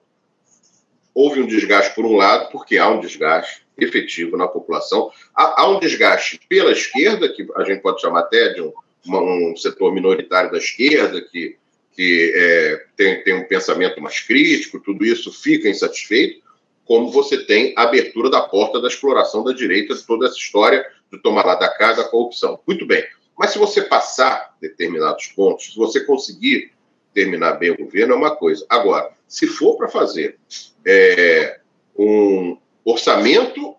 [1.15, 5.69] houve um desgaste por um lado, porque há um desgaste efetivo na população, há, há
[5.69, 8.73] um desgaste pela esquerda, que a gente pode chamar até de um,
[9.05, 11.57] uma, um setor minoritário da esquerda, que,
[11.95, 16.43] que é, tem, tem um pensamento mais crítico, tudo isso fica insatisfeito,
[16.83, 20.85] como você tem a abertura da porta da exploração da direita de toda essa história
[21.11, 22.59] de tomar lá da casa a corrupção.
[22.67, 23.03] Muito bem.
[23.37, 26.71] Mas se você passar determinados pontos, se você conseguir
[27.15, 28.65] terminar bem o governo, é uma coisa.
[28.69, 30.37] Agora, se for para fazer
[30.85, 31.59] é,
[31.97, 33.73] um orçamento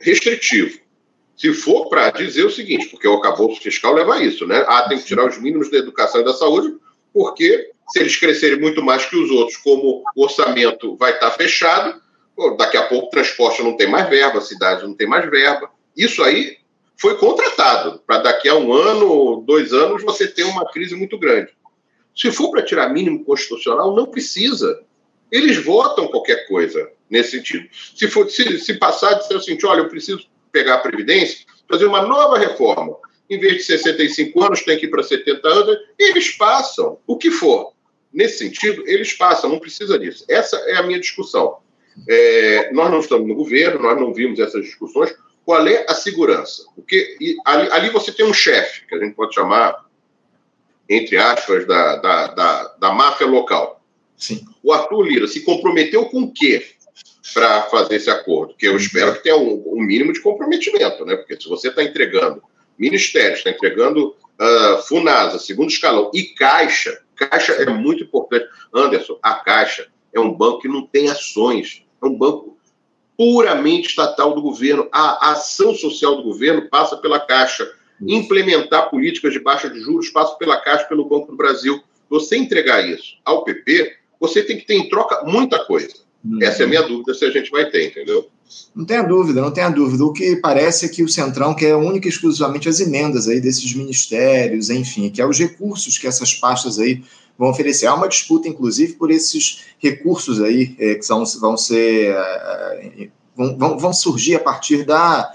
[0.00, 0.80] restritivo,
[1.36, 4.64] se for para dizer o seguinte, porque o acabouço fiscal leva a isso, né?
[4.66, 6.74] Ah, tem que tirar os mínimos da educação e da saúde,
[7.14, 12.00] porque se eles crescerem muito mais que os outros, como o orçamento vai estar fechado,
[12.58, 15.70] daqui a pouco o transporte não tem mais verba, a cidade não tem mais verba.
[15.96, 16.58] Isso aí
[16.96, 21.50] foi contratado para daqui a um ano, dois anos, você ter uma crise muito grande.
[22.14, 24.82] Se for para tirar mínimo constitucional, não precisa.
[25.30, 27.68] Eles votam qualquer coisa nesse sentido.
[27.94, 31.86] Se, for, se, se passar de ser assim, olha, eu preciso pegar a Previdência, fazer
[31.86, 32.96] uma nova reforma.
[33.30, 35.78] Em vez de 65 anos, tem que ir para 70 anos.
[35.98, 37.72] Eles passam, o que for.
[38.12, 40.24] Nesse sentido, eles passam, não precisa disso.
[40.28, 41.56] Essa é a minha discussão.
[42.08, 45.14] É, nós não estamos no governo, nós não vimos essas discussões.
[45.44, 46.64] Qual é a segurança?
[46.74, 49.86] Porque ali, ali você tem um chefe, que a gente pode chamar
[50.96, 53.80] entre aspas, da, da, da, da máfia local.
[54.16, 54.44] Sim.
[54.62, 56.64] O Arthur Lira se comprometeu com o quê
[57.34, 58.54] para fazer esse acordo?
[58.56, 61.16] Que eu espero que tenha um, um mínimo de comprometimento, né?
[61.16, 62.42] Porque se você está entregando
[62.78, 68.46] ministérios, está entregando uh, Funasa, segundo escalão, e Caixa, Caixa é muito importante.
[68.74, 72.58] Anderson, a Caixa é um banco que não tem ações, é um banco
[73.16, 74.88] puramente estatal do governo.
[74.90, 77.70] A, a ação social do governo passa pela Caixa
[78.06, 81.80] implementar políticas de baixa de juros, passa pela Caixa, pelo Banco do Brasil.
[82.10, 85.94] Você entregar isso ao PP, você tem que ter em troca muita coisa.
[86.24, 86.38] Uhum.
[86.42, 88.28] Essa é a minha dúvida se a gente vai ter, entendeu?
[88.74, 90.04] Não tenha dúvida, não tenha dúvida.
[90.04, 93.74] O que parece é que o Centrão quer única e exclusivamente as emendas aí desses
[93.74, 97.02] ministérios, enfim, que é os recursos que essas pastas aí
[97.38, 97.86] vão oferecer.
[97.86, 102.14] Há uma disputa, inclusive, por esses recursos aí é, que são, vão ser.
[102.14, 105.32] É, vão, vão surgir a partir da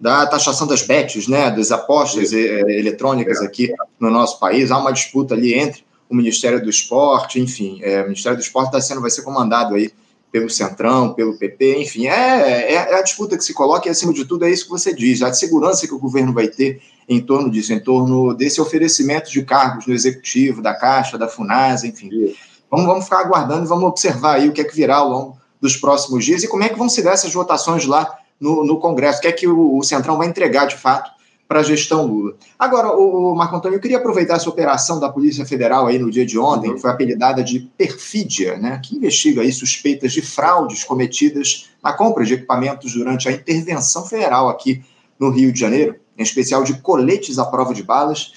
[0.00, 4.70] da taxação das bets, né, das apostas eh, eletrônicas aqui no nosso país.
[4.70, 8.68] Há uma disputa ali entre o Ministério do Esporte, enfim, é, o Ministério do Esporte
[8.68, 9.92] está sendo, vai ser comandado aí
[10.30, 14.12] pelo Centrão, pelo PP, enfim, é, é, é, a disputa que se coloca e, acima
[14.12, 17.20] de tudo, é isso que você diz, a segurança que o governo vai ter em
[17.20, 22.34] torno disso, em torno desse oferecimento de cargos no Executivo, da Caixa, da FUNASA, enfim.
[22.70, 25.38] Vamos, vamos ficar aguardando e vamos observar aí o que é que virá ao longo
[25.60, 28.78] dos próximos dias e como é que vão se dar essas votações lá no, no
[28.78, 31.10] Congresso, que é que o, o Centrão vai entregar de fato
[31.48, 32.34] para a gestão Lula.
[32.58, 36.10] Agora, o, o Marco Antônio, eu queria aproveitar essa operação da Polícia Federal aí no
[36.10, 36.74] dia de ontem, uhum.
[36.74, 42.24] que foi apelidada de perfídia, né, que investiga aí suspeitas de fraudes cometidas na compra
[42.24, 44.82] de equipamentos durante a intervenção federal aqui
[45.18, 48.32] no Rio de Janeiro, em especial de coletes à prova de balas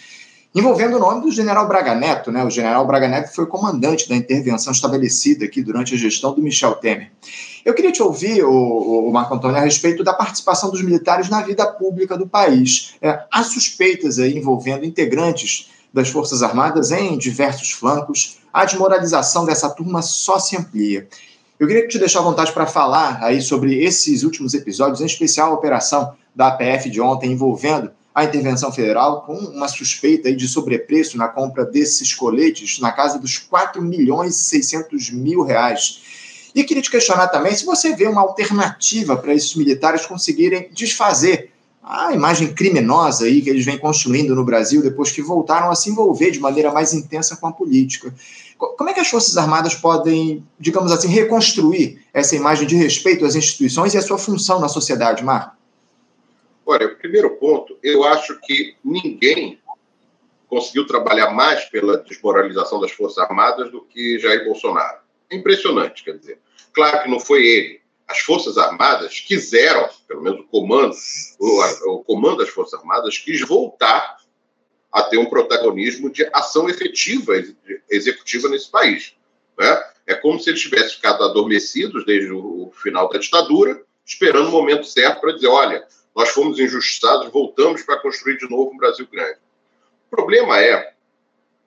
[0.54, 2.32] envolvendo o nome do general Braga Neto.
[2.32, 2.44] Né?
[2.44, 6.76] O general Braga Neto foi comandante da intervenção estabelecida aqui durante a gestão do Michel
[6.76, 7.12] Temer.
[7.64, 11.42] Eu queria te ouvir, o, o Marco Antônio, a respeito da participação dos militares na
[11.42, 12.96] vida pública do país.
[13.02, 18.40] É, há suspeitas aí envolvendo integrantes das Forças Armadas em diversos flancos.
[18.52, 21.08] A desmoralização dessa turma só se amplia.
[21.60, 25.52] Eu queria te deixar à vontade para falar aí sobre esses últimos episódios, em especial
[25.52, 31.18] a operação da APF de ontem envolvendo a intervenção federal com uma suspeita de sobrepreço
[31.18, 36.02] na compra desses coletes na casa dos 4 milhões e 600 mil reais.
[36.54, 41.52] E queria te questionar também se você vê uma alternativa para esses militares conseguirem desfazer
[41.82, 45.90] a imagem criminosa aí que eles vêm construindo no Brasil depois que voltaram a se
[45.90, 48.14] envolver de maneira mais intensa com a política.
[48.58, 53.36] Como é que as Forças Armadas podem, digamos assim, reconstruir essa imagem de respeito às
[53.36, 55.61] instituições e a sua função na sociedade, Marco?
[56.72, 59.60] Olha, o primeiro ponto, eu acho que ninguém
[60.48, 65.00] conseguiu trabalhar mais pela desmoralização das Forças Armadas do que Jair Bolsonaro.
[65.30, 66.40] É impressionante, quer dizer.
[66.72, 67.82] Claro que não foi ele.
[68.08, 70.96] As Forças Armadas quiseram, pelo menos o comando,
[71.88, 74.16] o, comando das Forças Armadas quis voltar
[74.90, 77.34] a ter um protagonismo de ação efetiva
[77.90, 79.14] executiva nesse país.
[79.60, 79.84] Né?
[80.08, 84.86] É como se eles tivessem ficado adormecidos desde o final da ditadura, esperando o momento
[84.86, 89.40] certo para dizer: olha, nós fomos injustiçados, voltamos para construir de novo um Brasil grande.
[90.08, 90.94] O problema é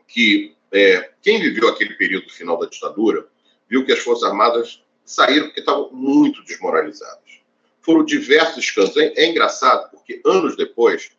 [0.07, 3.27] que é, quem viveu aquele período final da ditadura
[3.69, 7.41] viu que as Forças Armadas saíram porque estavam muito desmoralizadas.
[7.81, 8.97] Foram diversos escândalos.
[8.97, 11.11] É, é engraçado porque anos depois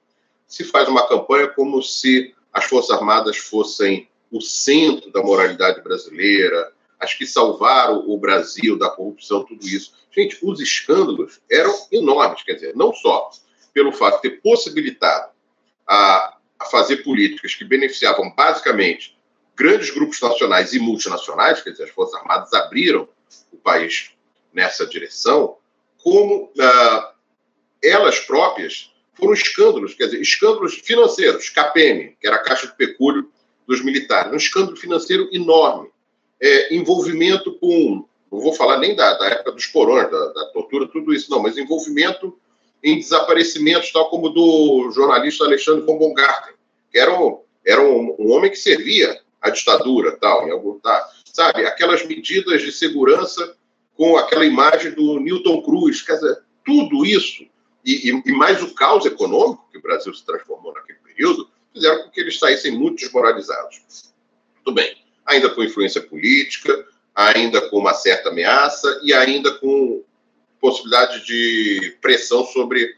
[0.47, 6.71] se faz uma campanha como se as Forças Armadas fossem o centro da moralidade brasileira,
[6.99, 9.93] as que salvaram o Brasil da corrupção, tudo isso.
[10.15, 13.29] Gente, os escândalos eram enormes, quer dizer, não só
[13.73, 15.31] pelo fato de ter possibilitado
[15.87, 19.17] a, a fazer políticas que beneficiavam basicamente
[19.55, 23.07] grandes grupos nacionais e multinacionais, quer dizer, as Forças Armadas abriram
[23.51, 24.11] o país
[24.53, 25.57] nessa direção,
[26.01, 27.13] como ah,
[27.83, 33.29] elas próprias foram escândalos, quer dizer, escândalos financeiros, KPM, que era a Caixa de Pecúlio
[33.67, 35.89] dos militares, um escândalo financeiro enorme,
[36.39, 40.87] é, envolvimento com, não vou falar nem da, da época dos coronas, da, da, tortura,
[40.87, 42.37] tudo isso, não, mas envolvimento
[42.83, 46.53] em desaparecimentos, tal como do jornalista Alexandre von Baumgarten,
[46.91, 51.09] que era um, era um, um homem que servia a ditadura, tal, em algum, tá,
[51.33, 53.55] sabe, aquelas medidas de segurança
[53.95, 57.45] com aquela imagem do Newton Cruz, quer dizer, tudo isso
[57.85, 62.03] e, e, e, mais o caos econômico que o Brasil se transformou naquele período, fizeram
[62.03, 64.11] com que eles saíssem muito desmoralizados.
[64.63, 70.03] Tudo bem, ainda com influência política, ainda com uma certa ameaça e ainda com
[70.59, 72.97] possibilidade de pressão sobre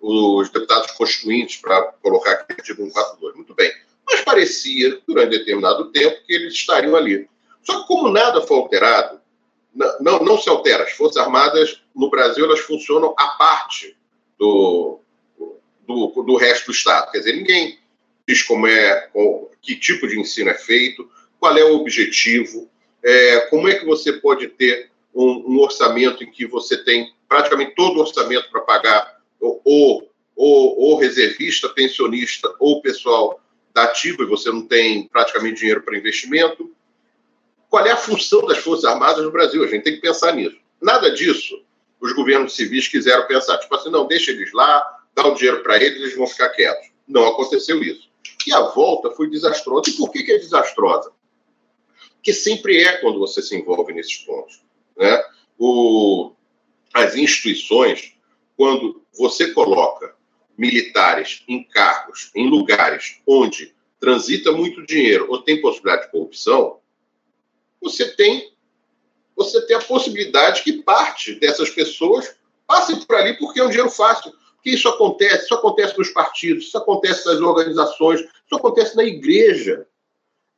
[0.00, 3.34] os deputados constituintes para colocar aquele artigo 142.
[3.34, 3.72] Muito bem.
[4.06, 7.28] Mas parecia, durante determinado tempo, que eles estariam ali.
[7.62, 9.20] Só que, como nada foi alterado,
[10.00, 10.84] não, não se altera.
[10.84, 13.96] As Forças Armadas no Brasil elas funcionam à parte
[14.38, 15.00] do,
[15.86, 17.10] do, do resto do Estado.
[17.10, 17.78] Quer dizer, ninguém
[18.26, 19.10] diz como é,
[19.60, 22.70] que tipo de ensino é feito, qual é o objetivo,
[23.06, 27.74] é, como é que você pode ter um, um, orçamento em que você tem praticamente
[27.74, 33.40] todo o orçamento para pagar ou, reservista, pensionista ou pessoal
[33.72, 36.74] da ativa e você não tem praticamente dinheiro para investimento.
[37.70, 39.62] Qual é a função das Forças Armadas no Brasil?
[39.62, 40.56] A gente tem que pensar nisso.
[40.80, 41.64] Nada disso
[42.00, 45.76] os governos civis quiseram pensar, tipo assim, não, deixa eles lá, dá o dinheiro para
[45.76, 46.88] eles, eles vão ficar quietos.
[47.06, 48.08] Não aconteceu isso.
[48.46, 49.90] E a volta foi desastrosa.
[49.90, 51.10] E por que, que é desastrosa?
[52.26, 54.60] Porque sempre é quando você se envolve nesses pontos.
[54.96, 55.22] Né?
[55.56, 56.32] O,
[56.92, 58.14] as instituições,
[58.56, 60.12] quando você coloca
[60.58, 66.80] militares em cargos, em lugares onde transita muito dinheiro ou tem possibilidade de corrupção,
[67.80, 68.52] você tem
[69.36, 72.34] você tem a possibilidade que parte dessas pessoas
[72.66, 74.32] passe por ali porque é um dinheiro fácil.
[74.56, 79.86] Porque isso acontece, isso acontece nos partidos, isso acontece nas organizações, isso acontece na igreja.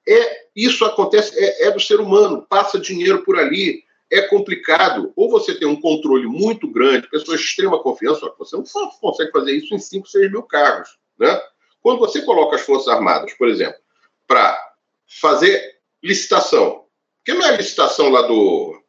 [0.08, 5.12] É, isso acontece, é, é do ser humano, passa dinheiro por ali, é complicado.
[5.14, 8.64] Ou você tem um controle muito grande, pessoas de extrema confiança, você não
[9.00, 10.96] consegue fazer isso em 5, 6 mil cargos.
[11.18, 11.40] Né?
[11.82, 13.78] Quando você coloca as Forças Armadas, por exemplo,
[14.26, 14.58] para
[15.20, 16.84] fazer licitação,
[17.18, 18.80] porque não é licitação lá do,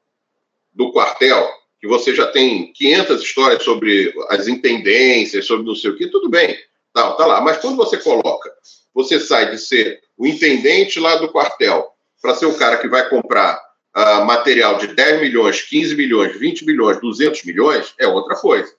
[0.73, 1.49] do quartel,
[1.81, 6.29] que você já tem 500 histórias sobre as intendências, sobre não sei o que, tudo
[6.29, 6.57] bem,
[6.93, 7.41] tá, tá lá.
[7.41, 8.53] Mas quando você coloca,
[8.93, 11.87] você sai de ser o intendente lá do quartel
[12.21, 13.57] para ser o cara que vai comprar
[13.95, 18.71] uh, material de 10 milhões, 15 milhões, 20 milhões, 200 milhões, é outra coisa.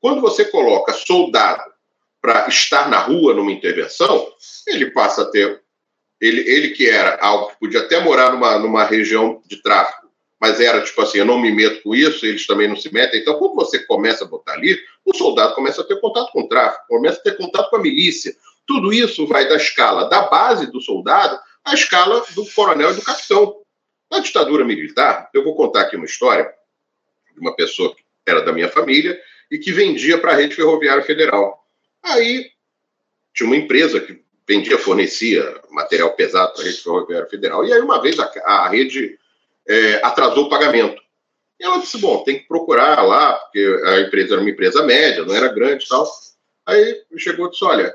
[0.00, 1.70] Quando você coloca soldado
[2.22, 4.26] para estar na rua numa intervenção,
[4.66, 5.60] ele passa a ter
[6.18, 10.60] ele, ele que era algo que podia até morar numa, numa região de tráfico, mas
[10.60, 13.20] era tipo assim, eu não me meto com isso, eles também não se metem.
[13.20, 16.48] Então, quando você começa a botar ali, o soldado começa a ter contato com o
[16.48, 18.34] tráfico, começa a ter contato com a milícia.
[18.66, 23.02] Tudo isso vai da escala da base do soldado à escala do coronel e do
[23.02, 23.56] capitão.
[24.10, 26.52] Na ditadura militar, eu vou contar aqui uma história
[27.32, 29.20] de uma pessoa que era da minha família
[29.50, 31.64] e que vendia para a rede ferroviária federal.
[32.02, 32.50] Aí
[33.34, 37.64] tinha uma empresa que vendia, fornecia material pesado para a rede ferroviária federal.
[37.64, 39.18] E aí, uma vez, a, a rede
[39.68, 41.00] é, atrasou o pagamento.
[41.58, 45.24] E ela disse: bom, tem que procurar lá, porque a empresa era uma empresa média,
[45.24, 46.10] não era grande e tal.
[46.66, 47.94] Aí chegou e disse: olha,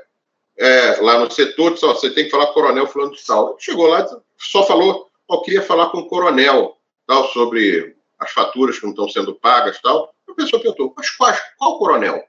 [0.58, 3.56] é, lá no setor, disse, você tem que falar com o coronel fulano de tal.
[3.58, 4.06] Chegou lá,
[4.38, 5.10] só falou:
[5.44, 6.76] queria falar com o coronel
[7.06, 10.14] tal, sobre as faturas que não estão sendo pagas tal.
[10.28, 12.24] A pessoa perguntou: mas qual, qual coronel?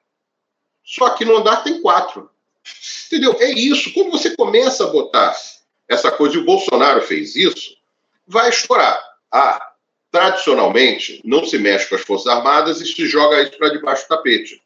[0.84, 2.30] Só que no andar tem quatro.
[3.07, 3.36] Entendeu?
[3.39, 3.93] É isso.
[3.93, 5.36] Quando você começa a botar
[5.88, 7.78] essa coisa, e o Bolsonaro fez isso,
[8.25, 9.01] vai estourar.
[9.32, 9.71] Ah,
[10.11, 14.09] tradicionalmente, não se mexe com as Forças Armadas e se joga isso para debaixo do
[14.09, 14.61] tapete.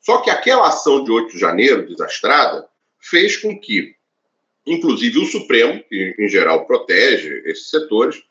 [0.00, 2.68] Só que aquela ação de 8 de janeiro, desastrada,
[3.08, 3.94] fez com que,
[4.66, 8.22] inclusive, o Supremo, que em geral protege esses setores,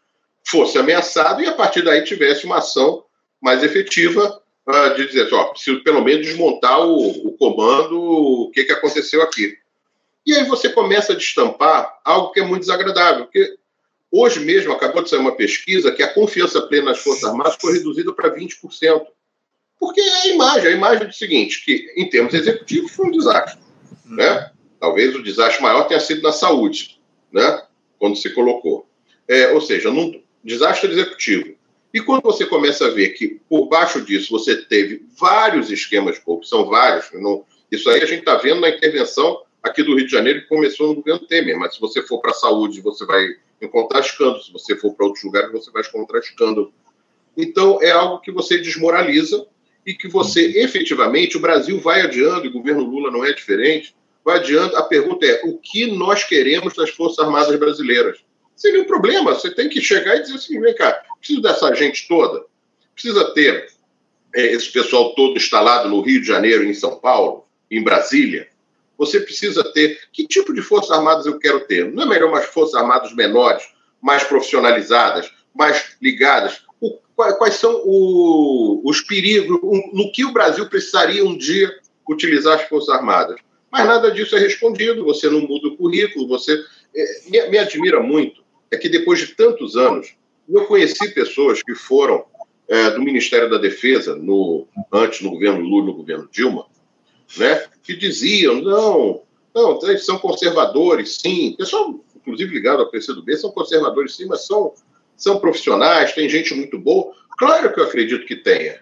[0.45, 3.03] fosse ameaçado e a partir daí tivesse uma ação
[3.41, 8.63] mais efetiva uh, de dizer, ó, preciso pelo menos desmontar o, o comando, o que,
[8.63, 9.57] que aconteceu aqui.
[10.25, 13.57] E aí você começa a destampar algo que é muito desagradável, porque
[14.11, 17.73] hoje mesmo acabou de sair uma pesquisa que a confiança plena nas Forças Armadas foi
[17.73, 19.05] reduzida para 20%.
[19.79, 23.11] Porque é a imagem, a imagem é o seguinte, que em termos executivos foi um
[23.11, 23.59] desastre.
[24.05, 24.51] Né?
[24.79, 26.99] Talvez o desastre maior tenha sido na saúde,
[27.31, 27.63] né?
[27.97, 28.87] quando se colocou.
[29.27, 31.55] É, ou seja, num desastre executivo.
[31.93, 36.21] E quando você começa a ver que por baixo disso você teve vários esquemas de
[36.21, 40.11] corrupção, vários, não, isso aí a gente está vendo na intervenção aqui do Rio de
[40.11, 43.27] Janeiro que começou no governo Temer, mas se você for para a saúde, você vai
[43.61, 46.71] encontrar escândalo, se você for para outros lugares, você vai encontrar escândalo.
[47.35, 49.45] Então, é algo que você desmoraliza
[49.85, 53.95] e que você, efetivamente, o Brasil vai adiando, e o governo Lula não é diferente,
[54.27, 54.75] vai adiando.
[54.75, 58.19] A pergunta é: o que nós queremos das Forças Armadas brasileiras?
[58.57, 59.33] Seria um problema.
[59.33, 62.43] Você tem que chegar e dizer assim: vem cá, preciso dessa gente toda,
[62.93, 63.69] precisa ter
[64.35, 68.49] é, esse pessoal todo instalado no Rio de Janeiro, em São Paulo, em Brasília.
[68.97, 69.97] Você precisa ter.
[70.11, 71.89] Que tipo de Forças Armadas eu quero ter?
[71.89, 73.63] Não é melhor umas Forças Armadas menores,
[74.01, 76.63] mais profissionalizadas, mais ligadas?
[76.81, 79.57] O, quais são o, os perigos,
[79.93, 81.71] no que o Brasil precisaria um dia
[82.09, 83.46] utilizar as Forças Armadas?
[83.71, 86.63] Mas nada disso é respondido, você não muda o currículo, você.
[86.95, 88.41] É, me, me, admira muito
[88.71, 90.13] é que depois de tantos anos,
[90.47, 92.25] eu conheci pessoas que foram
[92.67, 96.65] é, do Ministério da Defesa, no, antes no governo Lula, no governo Dilma,
[97.37, 99.21] né, que diziam: não,
[99.53, 101.55] não, são conservadores, sim.
[101.57, 104.73] Pessoal, inclusive ligado ao PCdoB, são conservadores, sim, mas são,
[105.15, 107.13] são profissionais, tem gente muito boa.
[107.37, 108.79] Claro que eu acredito que tenha.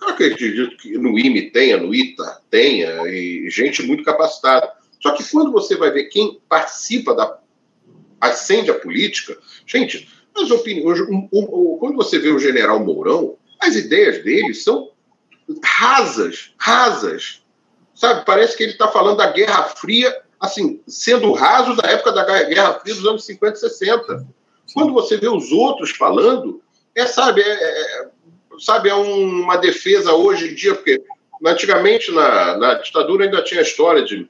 [0.00, 4.72] Claro que acredito que no IME tenha, no ITA tenha, e gente muito capacitada.
[4.98, 7.38] Só que quando você vai ver quem participa da.
[8.18, 9.36] acende a política,
[9.66, 11.00] gente, as opiniões.
[11.00, 14.90] Um, um, quando você vê o general Mourão, as ideias dele são
[15.62, 17.42] rasas, rasas.
[17.94, 18.24] Sabe?
[18.24, 22.80] Parece que ele está falando da Guerra Fria, assim, sendo raso da época da Guerra
[22.80, 24.26] Fria dos anos 50 e 60.
[24.72, 26.62] Quando você vê os outros falando,
[26.94, 28.10] é, sabe, é, é
[28.60, 31.02] sabe, é uma defesa hoje em dia, porque
[31.44, 34.28] antigamente na, na ditadura ainda tinha a história de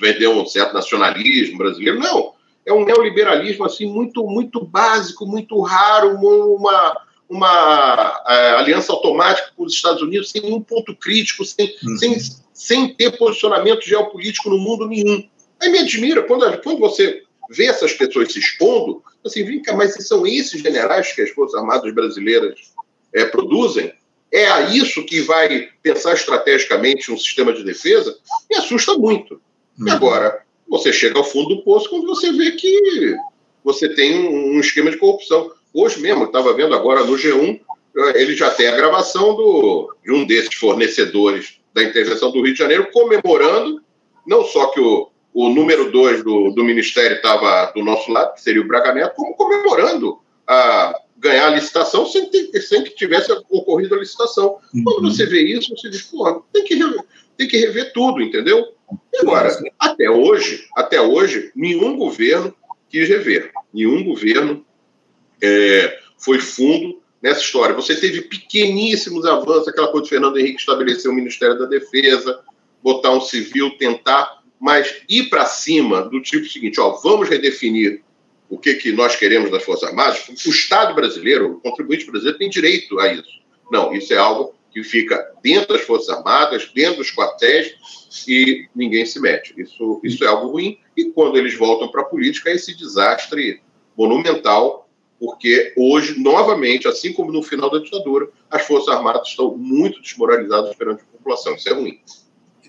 [0.00, 1.98] vender um certo nacionalismo brasileiro.
[1.98, 2.34] Não,
[2.64, 9.64] é um neoliberalismo assim muito muito básico, muito raro, uma uma é, aliança automática com
[9.64, 11.96] os Estados Unidos sem um ponto crítico, sem, uhum.
[11.98, 12.18] sem,
[12.54, 15.28] sem ter posicionamento geopolítico no mundo nenhum.
[15.60, 19.94] Aí me admira quando, quando você vê essas pessoas se expondo, assim, vem cá, mas
[20.06, 22.72] são esses generais que as Forças Armadas brasileiras
[23.20, 23.92] é, produzem,
[24.30, 28.16] é a isso que vai pensar estrategicamente um sistema de defesa,
[28.50, 29.40] me assusta muito.
[29.78, 29.88] Uhum.
[29.88, 33.16] E agora, você chega ao fundo do poço quando você vê que
[33.64, 35.50] você tem um, esquema de corrupção.
[35.72, 37.60] Hoje mesmo, eu estava vendo agora no G1,
[37.96, 42.52] eh, ele já tem a gravação do, de um desses fornecedores da intervenção do Rio
[42.52, 43.82] de Janeiro comemorando
[44.28, 48.42] não só que o, o número dois do, do Ministério estava do nosso lado, que
[48.42, 53.32] seria o Braga Neto, como comemorando a, ganhar a licitação sem, ter, sem que tivesse
[53.50, 54.58] ocorrido a licitação.
[54.72, 54.84] Uhum.
[54.84, 57.04] Quando você vê isso, você diz, pô, tem que rever,
[57.36, 58.66] tem que rever tudo, entendeu?
[59.12, 62.54] E agora, até hoje, até hoje, nenhum governo
[62.88, 63.50] quis rever.
[63.74, 64.64] Nenhum governo
[65.42, 67.74] é, foi fundo nessa história.
[67.74, 72.40] Você teve pequeníssimos avanços, aquela coisa de Fernando Henrique estabelecer o Ministério da Defesa,
[72.82, 78.02] botar um civil, tentar, mas ir para cima do tipo seguinte, ó, vamos redefinir
[78.48, 82.48] o que, que nós queremos das Forças Armadas, o Estado brasileiro, o contribuinte brasileiro, tem
[82.48, 83.40] direito a isso.
[83.70, 87.74] Não, isso é algo que fica dentro das Forças Armadas, dentro dos quartéis,
[88.26, 89.54] e ninguém se mete.
[89.56, 90.78] Isso, isso é algo ruim.
[90.96, 93.60] E quando eles voltam para a política, é esse desastre
[93.96, 94.88] monumental,
[95.18, 100.74] porque hoje, novamente, assim como no final da ditadura, as Forças Armadas estão muito desmoralizadas
[100.74, 101.54] perante a população.
[101.54, 102.00] Isso é ruim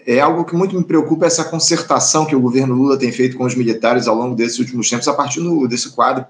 [0.06, 3.44] é algo que muito me preocupa essa concertação que o governo Lula tem feito com
[3.46, 6.26] os militares ao longo desses últimos tempos, a partir do, desse quadro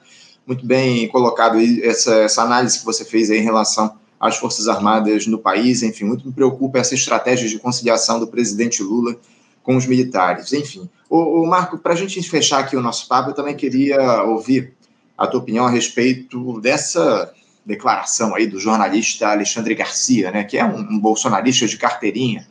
[0.49, 5.27] muito bem colocado aí, essa, essa análise que você fez em relação às Forças Armadas
[5.27, 9.15] no país, enfim, muito me preocupa essa estratégia de conciliação do presidente Lula
[9.61, 10.89] com os militares, enfim.
[11.07, 14.73] O, o Marco, para a gente fechar aqui o nosso papo, eu também queria ouvir
[15.15, 17.31] a tua opinião a respeito dessa
[17.63, 22.47] declaração aí do jornalista Alexandre Garcia, né, que é um, um bolsonarista de carteirinha,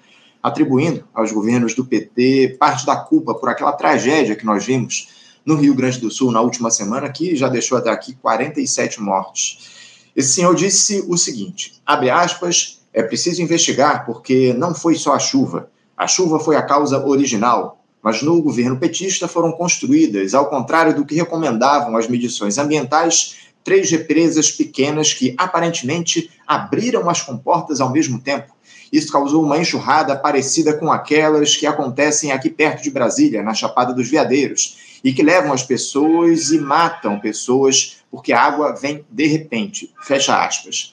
[0.48, 5.08] atribuindo aos governos do PT parte da culpa por aquela tragédia que nós vimos
[5.44, 10.10] no Rio Grande do Sul na última semana, que já deixou até aqui 47 mortes.
[10.14, 15.18] Esse senhor disse o seguinte: abre aspas, é preciso investigar porque não foi só a
[15.18, 15.70] chuva.
[15.96, 21.04] A chuva foi a causa original, mas no governo petista foram construídas, ao contrário do
[21.04, 28.18] que recomendavam as medições ambientais, três represas pequenas que aparentemente abriram as comportas ao mesmo
[28.18, 28.52] tempo.
[28.92, 33.92] Isso causou uma enxurrada parecida com aquelas que acontecem aqui perto de Brasília, na Chapada
[33.92, 39.26] dos Veadeiros, e que levam as pessoas e matam pessoas porque a água vem de
[39.26, 39.92] repente.
[40.02, 40.92] Fecha aspas.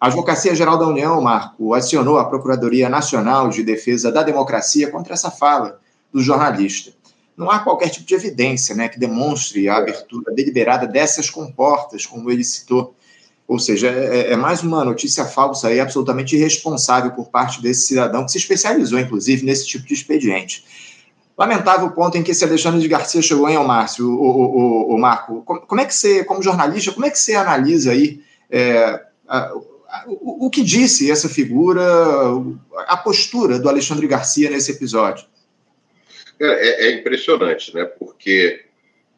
[0.00, 5.14] A Advocacia Geral da União, Marco, acionou a Procuradoria Nacional de Defesa da Democracia contra
[5.14, 5.80] essa fala
[6.12, 6.92] do jornalista.
[7.36, 12.30] Não há qualquer tipo de evidência né, que demonstre a abertura deliberada dessas comportas, como
[12.30, 12.94] ele citou.
[13.52, 18.24] Ou seja, é, é mais uma notícia falsa e absolutamente irresponsável por parte desse cidadão
[18.24, 20.64] que se especializou, inclusive, nesse tipo de expediente.
[21.36, 24.94] Lamentável o ponto em que esse Alexandre de Garcia chegou, hein, Márcio, o, o, o,
[24.94, 25.42] o Marco?
[25.42, 29.52] Como, como, é que você, como jornalista, como é que você analisa aí é, a,
[30.06, 31.84] o, o que disse essa figura,
[32.86, 35.26] a postura do Alexandre Garcia nesse episódio?
[36.40, 37.84] É, é impressionante, né?
[37.84, 38.62] Porque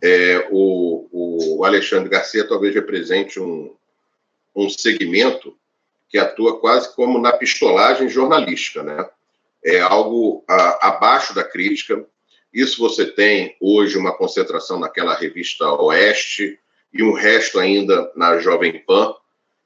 [0.03, 3.71] é, o, o Alexandre Garcia talvez represente um,
[4.55, 5.57] um segmento
[6.09, 9.09] que atua quase como na pistolagem jornalística, né?
[9.65, 12.07] É algo a, abaixo da crítica.
[12.53, 16.59] Isso você tem hoje uma concentração naquela revista Oeste
[16.93, 19.15] e um resto ainda na Jovem Pan.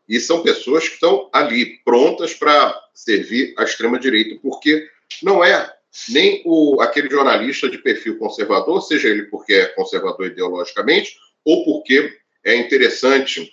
[0.08, 4.88] E são pessoas que estão ali prontas para servir à extrema direita, porque
[5.22, 5.70] não é
[6.08, 12.16] nem o, aquele jornalista de perfil conservador, seja ele porque é conservador ideologicamente ou porque
[12.44, 13.52] é interessante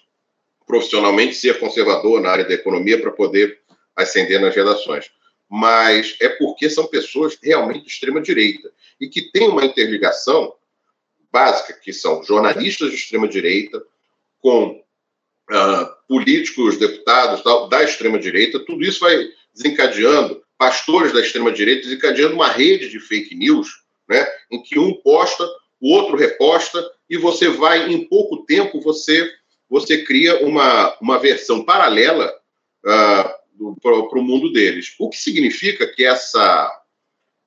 [0.66, 3.59] profissionalmente ser conservador na área da economia para poder
[3.95, 5.11] ascender nas redações.
[5.49, 10.53] Mas é porque são pessoas realmente de extrema direita e que têm uma interligação
[11.32, 13.84] básica, que são jornalistas de extrema direita
[14.39, 14.82] com
[15.51, 18.59] uh, políticos, deputados tal, da extrema direita.
[18.59, 23.68] Tudo isso vai desencadeando pastores da extrema-direita desencadeando uma rede de fake news,
[24.07, 25.45] né, em que um posta,
[25.80, 29.30] o outro reposta, e você vai, em pouco tempo, você,
[29.70, 32.32] você cria uma, uma versão paralela
[32.86, 34.95] uh, para o mundo deles.
[34.99, 36.72] O que significa que essa,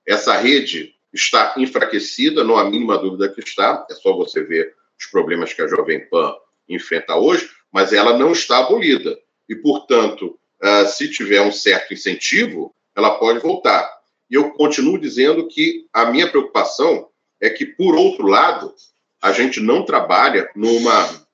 [0.06, 5.06] essa rede está enfraquecida, não há mínima dúvida que está, é só você ver os
[5.06, 6.34] problemas que a Jovem Pan
[6.68, 9.18] enfrenta hoje, mas ela não está abolida.
[9.48, 13.90] E, portanto, uh, se tiver um certo incentivo, ela pode voltar.
[14.30, 17.08] E eu continuo dizendo que a minha preocupação
[17.40, 18.74] é que, por outro lado,
[19.22, 21.26] a gente não trabalha numa,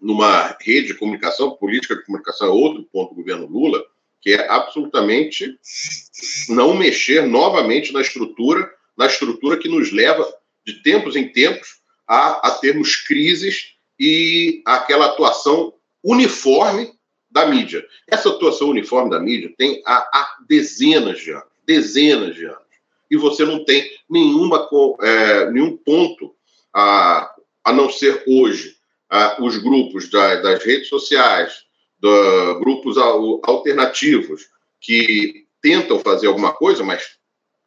[0.00, 3.84] numa rede de comunicação, política de comunicação é outro ponto do governo Lula,
[4.20, 5.58] que é absolutamente
[6.48, 10.26] não mexer novamente na estrutura, na estrutura que nos leva,
[10.64, 16.92] de tempos em tempos, a, a termos crises e aquela atuação uniforme
[17.30, 17.84] da mídia.
[18.06, 22.68] Essa atuação uniforme da mídia tem há, há dezenas de anos, dezenas de anos.
[23.10, 24.68] E você não tem nenhuma,
[25.00, 26.34] é, nenhum ponto
[26.74, 27.34] a,
[27.64, 28.77] a não ser hoje
[29.40, 31.64] os grupos da, das redes sociais,
[32.00, 34.46] da, grupos alternativos
[34.80, 37.18] que tentam fazer alguma coisa, mas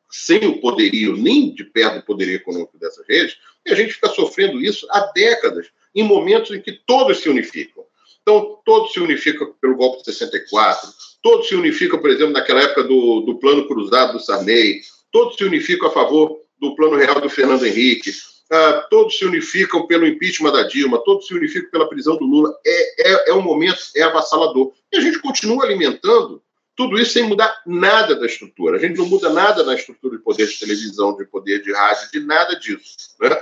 [0.09, 4.09] sem o poderio, nem de perto do poderio econômico dessas redes, e a gente fica
[4.09, 7.83] sofrendo isso há décadas, em momentos em que todos se unificam.
[8.21, 10.89] Então, todos se unificam pelo golpe de 64,
[11.21, 14.81] todos se unificam, por exemplo, naquela época do, do plano cruzado do Sarney,
[15.11, 18.11] todos se unificam a favor do plano real do Fernando Henrique,
[18.51, 22.53] uh, todos se unificam pelo impeachment da Dilma, todos se unificam pela prisão do Lula.
[22.65, 24.73] É, é, é um momento, é avassalador.
[24.91, 26.41] E a gente continua alimentando
[26.75, 28.77] tudo isso sem mudar nada da estrutura.
[28.77, 32.11] A gente não muda nada na estrutura de poder de televisão, de poder de rádio,
[32.11, 32.95] de nada disso.
[33.19, 33.35] Né?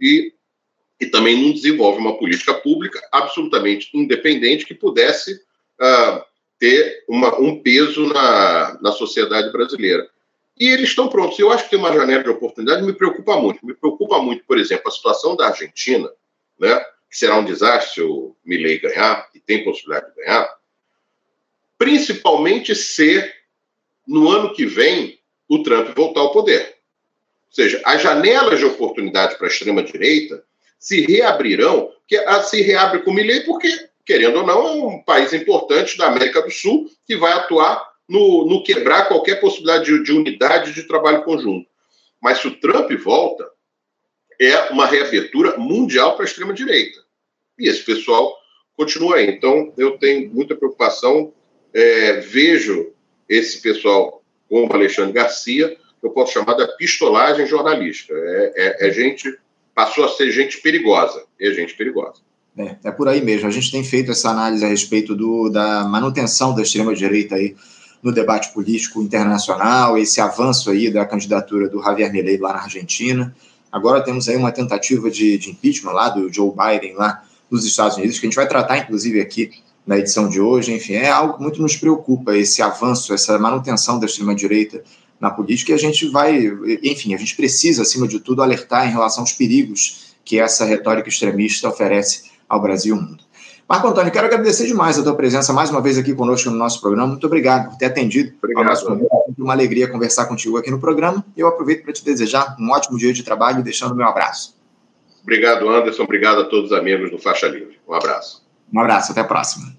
[0.00, 0.32] E
[1.00, 6.22] e também não desenvolve uma política pública absolutamente independente que pudesse uh,
[6.58, 10.08] ter uma, um peso na, na sociedade brasileira.
[10.58, 11.38] E eles estão prontos.
[11.38, 13.64] Eu acho que tem uma janela de oportunidade me preocupa muito.
[13.66, 16.08] Me preocupa muito, por exemplo, a situação da Argentina,
[16.58, 16.78] né,
[17.10, 20.48] que será um desastre se o Milley ganhar, e tem possibilidade de ganhar,
[21.78, 23.32] principalmente se
[24.06, 26.76] no ano que vem o Trump voltar ao poder.
[27.48, 30.44] Ou seja, as janelas de oportunidade para a extrema-direita
[30.78, 35.32] se reabrirão, que se reabre com o Milley porque, querendo ou não, é um país
[35.32, 40.12] importante da América do Sul que vai atuar no, no quebrar qualquer possibilidade de, de
[40.12, 41.66] unidade de trabalho conjunto.
[42.20, 43.48] Mas se o Trump volta,
[44.40, 47.00] é uma reabertura mundial para a extrema-direita.
[47.58, 48.36] E esse pessoal
[48.76, 49.30] continua aí.
[49.30, 51.32] Então, eu tenho muita preocupação.
[51.72, 52.92] É, vejo
[53.28, 58.14] esse pessoal, como Alexandre Garcia, eu posso chamar da pistolagem jornalística.
[58.14, 59.38] É, é, é gente
[59.74, 61.24] passou a ser gente perigosa.
[61.38, 62.22] E gente perigosa.
[62.56, 63.48] É, é por aí mesmo.
[63.48, 67.56] A gente tem feito essa análise a respeito do, da manutenção da extrema-direita aí
[68.04, 73.34] no debate político internacional, esse avanço aí da candidatura do Javier Milei lá na Argentina.
[73.72, 77.96] Agora temos aí uma tentativa de, de impeachment lá do Joe Biden lá dos Estados
[77.96, 79.52] Unidos, que a gente vai tratar, inclusive, aqui
[79.86, 80.74] na edição de hoje.
[80.74, 84.84] Enfim, é algo que muito nos preocupa, esse avanço, essa manutenção da extrema-direita
[85.18, 86.46] na política, e a gente vai,
[86.82, 91.08] enfim, a gente precisa, acima de tudo, alertar em relação aos perigos que essa retórica
[91.08, 93.24] extremista oferece ao Brasil e ao mundo.
[93.66, 96.82] Marco Antônio, quero agradecer demais a tua presença mais uma vez aqui conosco no nosso
[96.82, 97.08] programa.
[97.08, 99.08] Muito obrigado por ter atendido obrigado, nosso convite.
[99.10, 101.24] É uma alegria conversar contigo aqui no programa.
[101.34, 104.54] E eu aproveito para te desejar um ótimo dia de trabalho, deixando o meu abraço.
[105.22, 106.02] Obrigado, Anderson.
[106.02, 107.78] Obrigado a todos os amigos do Faixa Livre.
[107.88, 108.44] Um abraço.
[108.70, 109.74] Um abraço, até a próxima.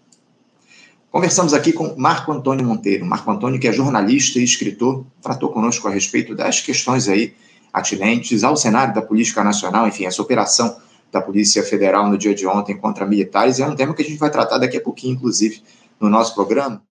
[1.11, 3.05] Conversamos aqui com Marco Antônio Monteiro.
[3.05, 7.35] Marco Antônio, que é jornalista e escritor, tratou conosco a respeito das questões aí
[7.71, 10.75] atinentes ao cenário da política nacional, enfim, essa operação
[11.15, 13.61] da Polícia Federal no dia de ontem contra militares.
[13.61, 15.63] É um tema que a gente vai tratar daqui a pouquinho, inclusive,
[15.97, 16.83] no nosso programa.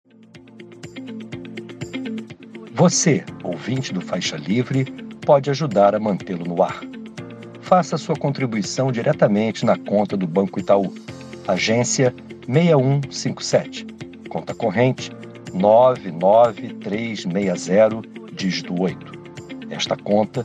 [2.73, 4.87] Você, ouvinte do Faixa Livre,
[5.27, 6.81] pode ajudar a mantê-lo no ar.
[7.61, 10.91] Faça sua contribuição diretamente na conta do Banco Itaú,
[11.47, 12.15] agência
[12.47, 13.87] 6157,
[14.29, 15.13] conta corrente
[15.53, 18.01] 99360,
[18.33, 19.13] dígito 8.
[19.71, 20.45] Esta conta